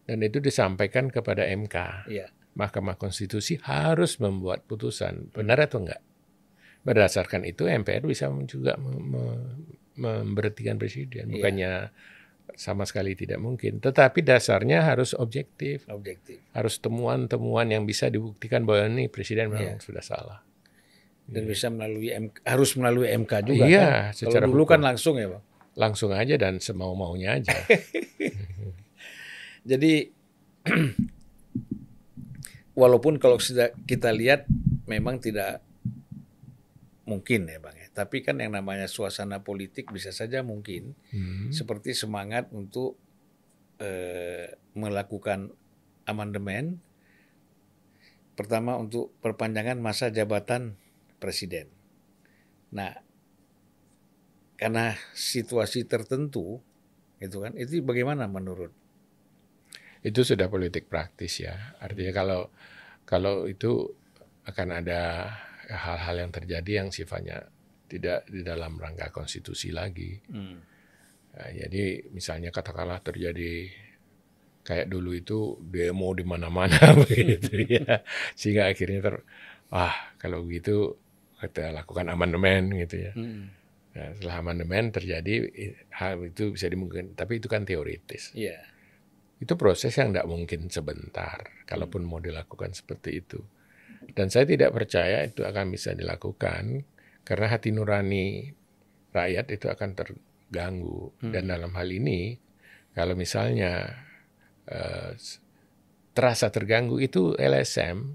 [0.07, 1.77] Dan itu disampaikan kepada MK.
[2.09, 2.31] Yeah.
[2.55, 6.03] Mahkamah Konstitusi harus membuat putusan, benar atau enggak.
[6.83, 8.75] Berdasarkan itu MPR bisa juga
[9.95, 11.35] memberhentikan presiden, iya.
[11.39, 11.73] bukannya
[12.59, 13.79] sama sekali tidak mungkin.
[13.79, 15.87] Tetapi dasarnya harus objektif.
[15.87, 16.43] Objektif.
[16.51, 19.85] Harus temuan-temuan yang bisa dibuktikan bahwa ini presiden memang yeah.
[19.85, 20.43] sudah salah.
[21.31, 21.51] Dan yeah.
[21.55, 24.19] bisa melalui MK, harus melalui MK juga iya, kan?
[24.19, 24.75] Secara Kalau dulu hukum.
[24.75, 25.45] kan langsung ya, Bang.
[25.79, 27.55] Langsung aja dan semau-maunya aja.
[29.71, 30.11] Jadi
[32.81, 33.39] walaupun kalau
[33.87, 34.51] kita lihat
[34.91, 35.63] memang tidak
[37.07, 41.53] mungkin ya, Bang tapi kan yang namanya suasana politik bisa saja mungkin hmm.
[41.53, 42.97] seperti semangat untuk
[43.77, 45.53] eh, melakukan
[46.09, 46.81] amandemen.
[48.39, 50.80] Pertama untuk perpanjangan masa jabatan
[51.21, 51.69] presiden.
[52.73, 52.97] Nah,
[54.57, 56.59] karena situasi tertentu,
[57.21, 58.73] itu kan, itu bagaimana menurut?
[60.01, 61.77] Itu sudah politik praktis ya.
[61.77, 62.41] Artinya kalau
[63.05, 63.85] kalau itu
[64.49, 65.29] akan ada
[65.69, 67.47] hal-hal yang terjadi yang sifatnya
[67.91, 70.17] tidak di dalam rangka konstitusi lagi.
[70.31, 70.59] Hmm.
[71.31, 73.71] Nah, jadi misalnya katakanlah terjadi
[74.61, 78.03] kayak dulu itu demo di mana-mana begitu ya.
[78.39, 79.17] Sehingga akhirnya ter
[79.71, 80.99] ah kalau begitu
[81.41, 83.13] kita lakukan amandemen gitu ya.
[83.17, 83.49] Hmm.
[83.91, 85.51] Nah, setelah amandemen terjadi
[85.91, 88.31] hal itu bisa dimungkinkan, tapi itu kan teoritis.
[88.39, 88.63] Iya.
[89.43, 93.41] Itu proses yang tidak mungkin sebentar, kalaupun mau dilakukan seperti itu.
[94.15, 96.87] Dan saya tidak percaya itu akan bisa dilakukan
[97.27, 98.55] karena hati nurani
[99.11, 101.11] rakyat itu akan terganggu.
[101.19, 101.33] Hmm.
[101.35, 102.39] Dan dalam hal ini,
[102.95, 103.91] kalau misalnya
[104.71, 105.13] eh,
[106.15, 108.15] terasa terganggu itu LSM,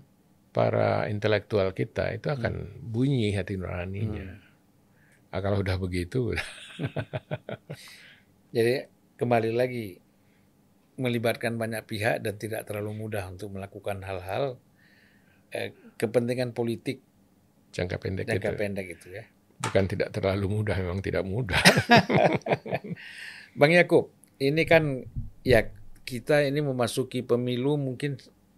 [0.56, 4.39] para intelektual kita itu akan bunyi hati nuraninya.
[5.36, 6.32] Ah, kalau udah begitu,
[8.56, 8.88] Jadi
[9.20, 9.99] kembali lagi
[10.95, 14.56] melibatkan banyak pihak dan tidak terlalu mudah untuk melakukan hal-hal
[15.51, 17.03] eh, kepentingan politik
[17.76, 19.28] jangka pendek jangka itu pendek itu ya.
[19.60, 21.60] bukan tidak terlalu mudah, memang tidak mudah.
[23.60, 24.08] Bang Yakub,
[24.39, 25.03] ini kan
[25.43, 25.68] ya
[26.08, 28.16] kita ini memasuki pemilu mungkin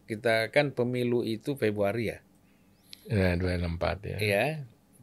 [0.07, 2.19] kita kan pemilu itu Februari ya.
[3.11, 4.17] Nah, 264 ya.
[4.17, 4.45] Iya.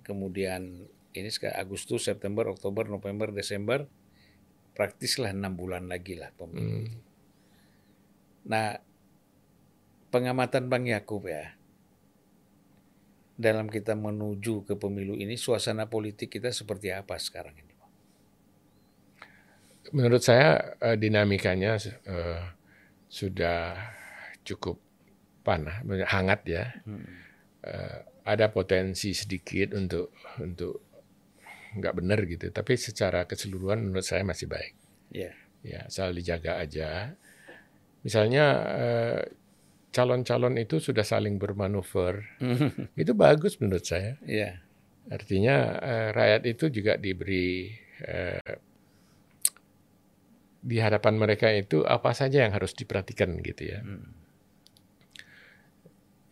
[0.04, 3.84] Kemudian ini sekarang Agustus, September, Oktober, November, Desember
[4.74, 6.82] praktis lah enam bulan lagi lah pemilu.
[6.82, 6.98] Hmm.
[8.50, 8.76] Nah,
[10.10, 11.54] pengamatan Bang Yakub ya,
[13.38, 17.72] dalam kita menuju ke pemilu ini, suasana politik kita seperti apa sekarang ini?
[19.94, 22.42] Menurut saya eh, dinamikanya eh,
[23.06, 23.78] sudah
[24.42, 24.82] cukup
[25.44, 26.64] panah, hangat ya.
[26.88, 27.04] Hmm.
[28.24, 30.80] Ada potensi sedikit untuk untuk
[31.74, 34.74] nggak benar gitu, tapi secara keseluruhan menurut saya masih baik.
[35.10, 35.34] Ya.
[35.64, 37.16] Ya, asal dijaga aja.
[38.04, 39.22] Misalnya eh,
[39.90, 42.20] calon-calon itu sudah saling bermanuver,
[43.00, 44.20] itu bagus menurut saya.
[44.22, 44.60] ya.
[45.08, 47.72] Artinya eh, rakyat itu juga diberi
[48.04, 48.56] eh,
[50.64, 53.80] di hadapan mereka itu apa saja yang harus diperhatikan gitu ya.
[53.80, 54.23] Hmm.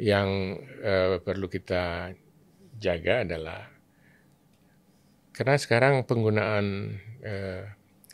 [0.03, 0.28] Yang
[0.82, 2.11] eh, perlu kita
[2.82, 3.70] jaga adalah
[5.32, 7.62] karena sekarang penggunaan eh,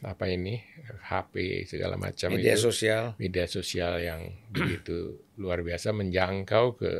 [0.06, 0.62] apa ini
[1.10, 3.18] HP segala macam Media itu sosial.
[3.18, 4.20] media sosial yang
[4.54, 6.92] begitu luar biasa menjangkau ke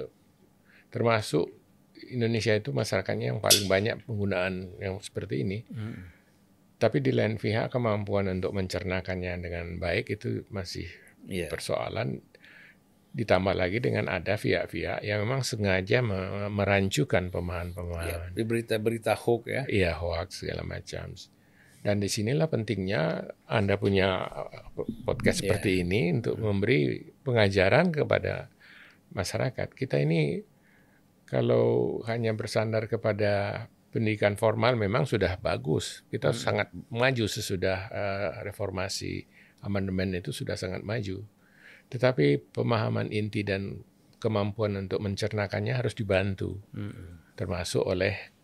[0.91, 1.47] termasuk
[2.11, 5.63] Indonesia itu masyarakatnya yang paling banyak penggunaan yang seperti ini.
[5.69, 6.09] Hmm.
[6.79, 10.87] Tapi di lain pihak kemampuan untuk mencernakannya dengan baik itu masih
[11.29, 11.51] Iya.
[11.53, 12.23] persoalan.
[13.09, 18.31] Ditambah lagi dengan ada pihak-pihak yang memang sengaja me- merancukan Ya, pemahaman-pemahaman.
[18.37, 19.63] di berita-berita hoax ya.
[19.67, 21.17] Iya hoax segala macam.
[21.79, 25.57] Dan di sinilah pentingnya Anda punya uh, podcast Iya.
[25.57, 28.51] seperti ini untuk memberi pengajaran kepada
[29.15, 29.73] masyarakat.
[29.73, 30.43] Kita ini
[31.25, 36.05] kalau hanya bersandar kepada pendidikan formal memang sudah bagus.
[36.09, 39.25] Kita sangat maju sesudah uh, reformasi
[39.65, 41.25] amandemen itu sudah sangat maju.
[41.89, 43.81] Tetapi pemahaman inti dan
[44.19, 47.23] kemampuan untuk mencernakannya harus dibantu Hmm.
[47.39, 48.35] termasuk oleh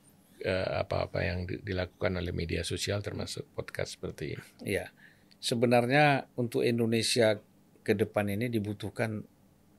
[0.44, 4.44] eh, apa-apa yang di- dilakukan oleh media sosial termasuk podcast seperti ini.
[4.76, 4.92] Iya.
[5.40, 7.40] Sebenarnya untuk Indonesia
[7.80, 9.24] ke depan ini dibutuhkan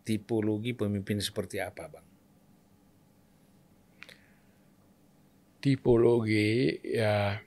[0.02, 2.06] tipologi pemimpin seperti apa, Bang?
[5.62, 7.38] Tipologi ya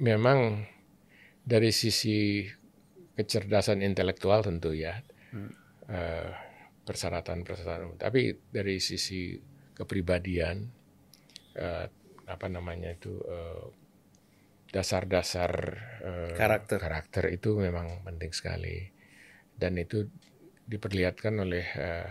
[0.00, 0.64] memang
[1.44, 2.44] dari sisi
[3.16, 4.96] kecerdasan intelektual tentu ya
[5.92, 6.30] eh,
[6.82, 9.36] persyaratan-persyaratan, tapi dari sisi
[9.76, 10.56] kepribadian
[11.54, 11.86] eh,
[12.26, 13.64] apa namanya itu eh,
[14.72, 15.52] dasar-dasar
[16.00, 16.80] eh, Karakter.
[16.80, 18.88] karakter itu memang penting sekali
[19.52, 20.08] dan itu
[20.64, 22.08] diperlihatkan oleh eh,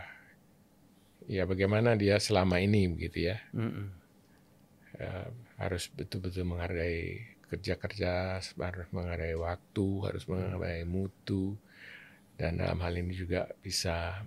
[1.25, 3.97] ya bagaimana dia selama ini begitu ya Hmm.
[5.01, 11.57] Eh, harus betul-betul menghargai kerja-kerja, harus menghargai waktu, harus menghargai mutu,
[12.41, 14.25] dan dalam hal ini juga bisa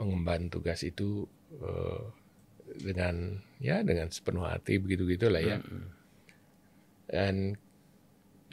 [0.00, 1.28] mengemban tugas itu
[1.60, 2.02] eh,
[2.80, 5.60] dengan ya dengan sepenuh hati begitu gitulah ya.
[7.04, 7.60] Dan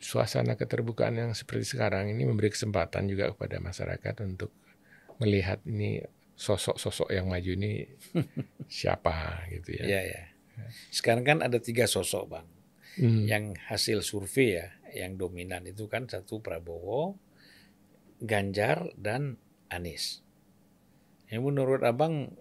[0.04, 4.52] suasana keterbukaan yang seperti sekarang ini memberi kesempatan juga kepada masyarakat untuk
[5.24, 6.04] melihat ini
[6.36, 7.86] sosok-sosok yang maju ini
[8.82, 9.86] siapa gitu ya.
[9.88, 10.24] Iya, ya.
[10.90, 12.48] Sekarang kan ada tiga sosok, Bang.
[12.98, 13.24] Hmm.
[13.30, 17.16] Yang hasil survei ya, yang dominan itu kan satu Prabowo,
[18.22, 19.42] Ganjar, dan
[19.74, 20.22] Anies.
[21.32, 22.38] Yang menurut Abang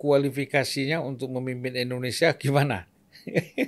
[0.00, 2.88] kualifikasinya untuk memimpin Indonesia gimana?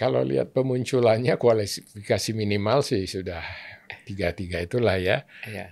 [0.00, 3.38] Kalau lihat pemunculannya kualifikasi minimal sih sudah
[4.02, 5.22] tiga-tiga itulah ya.
[5.46, 5.70] Ya,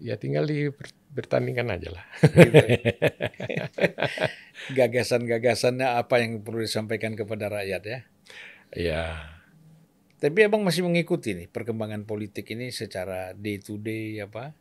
[0.00, 2.04] Ya tinggal dipertandingkan aja lah.
[2.24, 2.66] gitu.
[4.80, 7.98] Gagasan-gagasannya apa yang perlu disampaikan kepada rakyat ya?
[8.72, 9.35] Ya
[10.16, 14.56] Tapi abang masih mengikuti nih perkembangan politik ini secara day to day apa?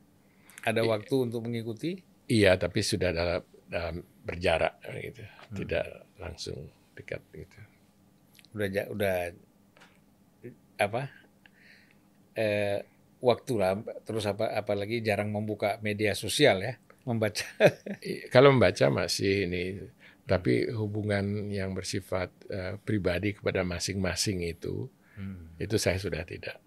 [0.68, 1.96] Ada waktu untuk mengikuti?
[2.28, 3.96] Iya, tapi sudah dalam, dalam
[4.26, 5.86] berjarak gitu, tidak
[6.18, 6.58] langsung
[6.98, 7.60] dekat gitu.
[8.58, 9.16] Udah udah
[10.76, 11.02] apa?
[12.36, 12.84] Eh,
[13.24, 13.80] waktu lah.
[14.04, 14.52] Terus apa?
[14.52, 16.74] Apalagi jarang membuka media sosial ya,
[17.08, 17.46] membaca.
[18.04, 19.64] I- Kalau membaca masih ini,
[20.26, 24.90] tapi hubungan yang bersifat eh, pribadi kepada masing-masing itu,
[25.62, 26.60] itu saya sudah tidak.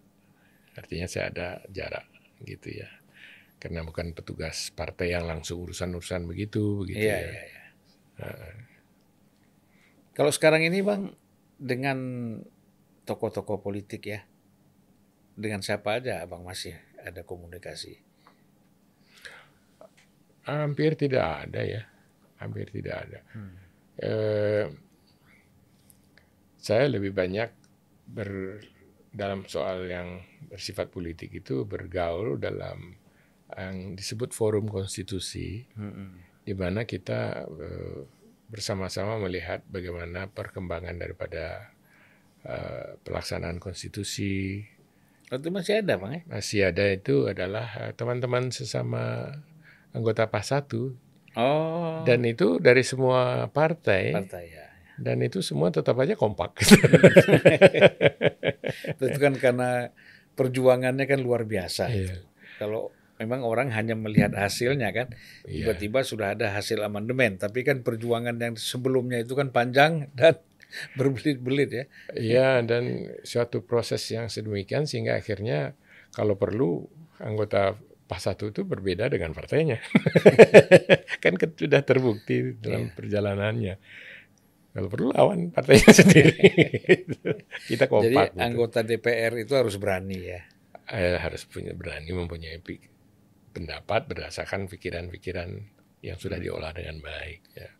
[0.78, 2.06] Artinya saya ada jarak
[2.46, 2.88] gitu ya.
[3.58, 7.26] Karena bukan petugas partai yang langsung urusan-urusan begitu, begitu Iya, ya.
[7.26, 7.64] iya, iya.
[10.14, 11.14] Kalau sekarang ini bang
[11.58, 11.98] dengan
[13.06, 14.22] tokoh-tokoh politik ya,
[15.38, 17.98] dengan siapa aja abang masih ada komunikasi?
[20.46, 21.82] Hampir tidak ada ya,
[22.42, 23.20] hampir tidak ada.
[23.98, 24.66] Eh,
[26.58, 27.50] saya lebih banyak
[28.08, 28.60] ber
[29.12, 32.96] dalam soal yang bersifat politik itu bergaul dalam
[33.48, 35.64] yang disebut forum konstitusi,
[36.44, 38.00] di mana kita eh,
[38.48, 41.72] bersama-sama melihat bagaimana perkembangan daripada
[42.44, 44.64] eh, pelaksanaan konstitusi.
[45.28, 46.22] Itu masih ada bang ya?
[46.28, 49.32] Masih ada itu adalah eh, teman-teman sesama
[49.92, 54.67] anggota PAS 1 Oh, dan itu dari semua partai partai ya.
[54.98, 56.58] Dan itu semua tetap aja kompak.
[58.98, 59.90] Itu kan karena
[60.34, 61.90] perjuangannya kan luar biasa.
[61.90, 62.18] Iya.
[62.58, 65.06] Kalau memang orang hanya melihat hasilnya kan,
[65.46, 65.70] Iya.
[65.70, 67.38] tiba-tiba sudah ada hasil amandemen.
[67.38, 70.38] Tapi kan perjuangan yang sebelumnya itu kan panjang dan
[70.98, 71.84] berbelit-belit ya.
[72.14, 75.72] Iya dan suatu proses yang sedemikian sehingga akhirnya
[76.12, 76.84] kalau perlu
[77.18, 77.74] anggota
[78.08, 79.84] PAS 1 itu berbeda dengan partainya.
[81.22, 82.94] kan sudah terbukti dalam Iya.
[82.96, 83.74] perjalanannya.
[84.68, 86.36] Kalau perlu lawan partainya sendiri.
[87.66, 88.26] Kita Jadi kompak.
[88.34, 88.38] gitu.
[88.38, 90.40] anggota DPR itu harus berani ya.
[90.88, 92.60] Eh, harus punya berani mempunyai
[93.52, 95.50] pendapat berdasarkan pikiran-pikiran
[96.04, 97.40] yang sudah diolah dengan baik.
[97.58, 97.70] Ya.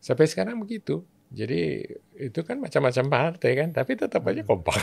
[0.00, 1.04] Sampai sekarang begitu.
[1.30, 1.86] Jadi
[2.18, 4.82] itu kan macam-macam partai kan, tapi tetap aja kompak.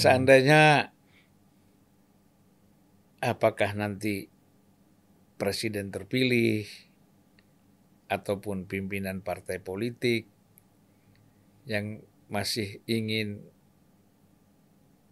[0.00, 0.92] Seandainya
[3.18, 4.30] apakah nanti
[5.34, 6.68] presiden terpilih
[8.10, 10.26] ataupun pimpinan partai politik
[11.70, 13.38] yang masih ingin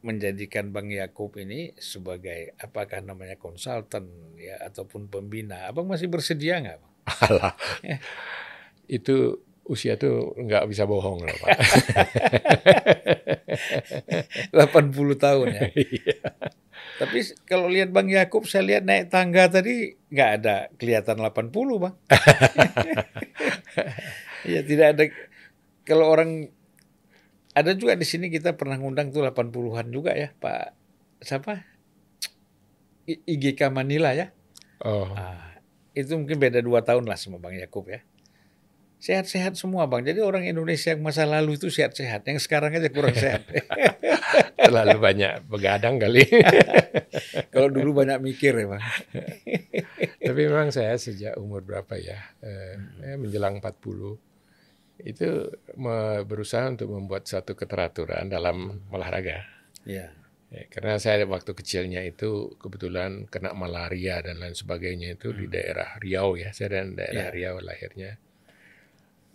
[0.02, 6.78] menjadikan Bang Yakub ini sebagai apakah namanya konsultan ya ataupun pembina, abang masih bersedia nggak?
[6.78, 6.94] Bang?
[7.30, 7.54] Alah,
[8.86, 11.50] itu usia tuh nggak bisa bohong loh Pak.
[14.52, 15.62] 80 tahun ya.
[15.78, 16.16] Iya.
[16.98, 21.94] Tapi kalau lihat Bang Yakub, saya lihat naik tangga tadi nggak ada kelihatan 80 Bang.
[24.48, 25.02] Iya tidak ada.
[25.82, 26.48] Kalau orang
[27.52, 30.64] ada juga di sini kita pernah ngundang tuh 80-an juga ya Pak
[31.18, 31.66] siapa?
[33.08, 34.30] I- IGK Manila ya.
[34.84, 35.58] oh, Ah,
[35.90, 38.04] itu mungkin beda dua tahun lah sama Bang Yakub ya.
[38.98, 40.02] Sehat-sehat semua Bang.
[40.02, 42.26] Jadi orang Indonesia yang masa lalu itu sehat-sehat.
[42.26, 43.46] Yang sekarang aja kurang sehat.
[44.58, 46.26] terlalu banyak begadang kali.
[47.54, 48.82] Kalau dulu banyak mikir ya Bang.
[50.26, 52.76] Tapi memang saya sejak umur berapa ya, eh,
[53.06, 54.18] eh, menjelang 40,
[55.06, 55.28] itu
[56.26, 59.46] berusaha untuk membuat satu keteraturan dalam olahraga.
[59.86, 60.10] Iya.
[60.48, 66.00] Ya, karena saya waktu kecilnya itu kebetulan kena malaria dan lain sebagainya itu di daerah
[66.00, 67.32] Riau ya, saya dari daerah Ya.
[67.32, 68.16] Riau lahirnya.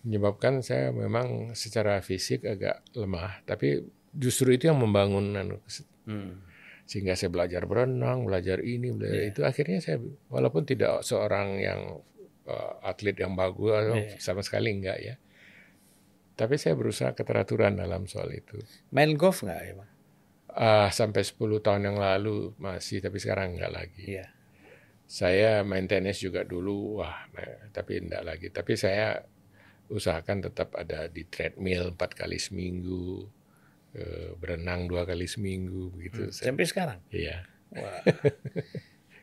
[0.03, 5.57] Menyebabkan saya memang secara fisik agak lemah, tapi justru itu yang membangun anu,
[6.03, 6.43] Hmm.
[6.83, 9.31] sehingga saya belajar berenang, belajar ini, belajar Iya.
[9.31, 9.39] itu.
[9.41, 12.03] Akhirnya saya walaupun tidak seorang yang
[12.43, 14.19] uh, atlet yang bagus Iya.
[14.19, 15.15] sama sekali enggak ya.
[16.35, 18.59] Tapi saya berusaha keteraturan dalam soal itu.
[18.91, 19.91] Main golf nggak ya Bang?
[20.53, 24.19] Ah, sampai 10 tahun yang lalu masih, tapi sekarang enggak lagi.
[24.19, 24.27] Iya.
[25.07, 27.25] Saya main tenis juga dulu, wah,
[27.71, 28.47] tapi enggak lagi.
[28.51, 29.23] Tapi saya
[29.87, 33.27] usahakan tetap ada di treadmill empat kali seminggu,
[33.91, 36.29] eh, berenang dua kali seminggu, begitu.
[36.29, 36.99] Saya- Sampai sekarang.
[37.09, 38.01] Iya, Wah.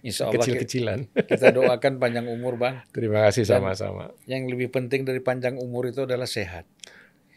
[0.00, 1.12] Insya Allah kecil-kecilan.
[1.30, 2.80] kita doakan panjang umur Bang.
[2.88, 4.08] Terima kasih sama-sama.
[4.24, 6.64] Yang lebih penting dari panjang umur itu adalah sehat.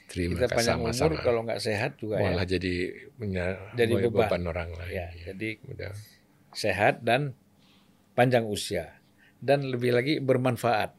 [0.08, 1.20] Terima Kita kasih panjang umur sama-sama.
[1.22, 2.32] kalau nggak sehat juga ya.
[2.32, 2.74] Malah jadi
[3.18, 4.44] menya- Jadi be- beban.
[4.46, 4.90] orang lain.
[4.90, 5.92] Ya, Ya, jadi mudah.
[6.52, 7.36] sehat dan
[8.14, 8.96] panjang usia
[9.38, 10.94] dan lebih lagi bermanfaat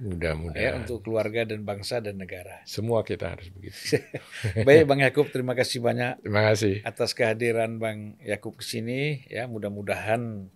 [0.00, 0.80] ya Mudah-mudahan.
[0.80, 2.64] untuk keluarga dan bangsa dan negara.
[2.64, 4.00] Semua kita harus begitu.
[4.66, 6.80] Baik Bang Yakub, terima kasih banyak Terima kasih.
[6.82, 9.44] atas kehadiran Bang Yakub ke sini ya.
[9.44, 10.48] Mudah-mudahan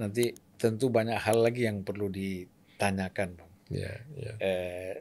[0.00, 3.52] nanti tentu banyak hal lagi yang perlu ditanyakan Bang.
[3.68, 4.32] Ya, ya.
[4.40, 4.94] Eh,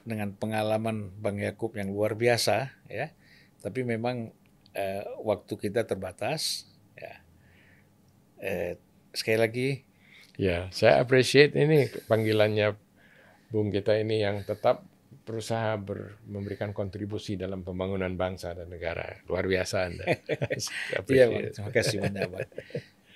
[0.00, 3.10] dengan pengalaman Bang Yakub yang luar biasa ya.
[3.60, 4.30] Tapi memang
[4.72, 7.18] eh, waktu kita terbatas ya.
[8.40, 8.78] Eh,
[9.10, 9.68] sekali lagi
[10.40, 12.72] Ya, saya appreciate ini panggilannya
[13.52, 14.86] Bung kita ini yang tetap
[15.26, 19.20] berusaha ber, memberikan kontribusi dalam pembangunan bangsa dan negara.
[19.28, 20.04] Luar biasa Anda.
[21.10, 21.50] Iya, Bang.
[21.50, 22.48] Terima kasih banyak, Bang.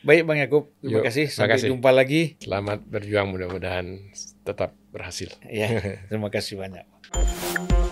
[0.04, 0.64] Baik, Bang Yakub.
[0.82, 1.26] Terima Yuk, kasih.
[1.30, 1.68] Sampai makasih.
[1.72, 2.22] jumpa lagi.
[2.42, 3.86] Selamat berjuang mudah-mudahan
[4.44, 5.32] tetap berhasil.
[5.48, 5.70] Ya,
[6.10, 6.84] terima kasih banyak.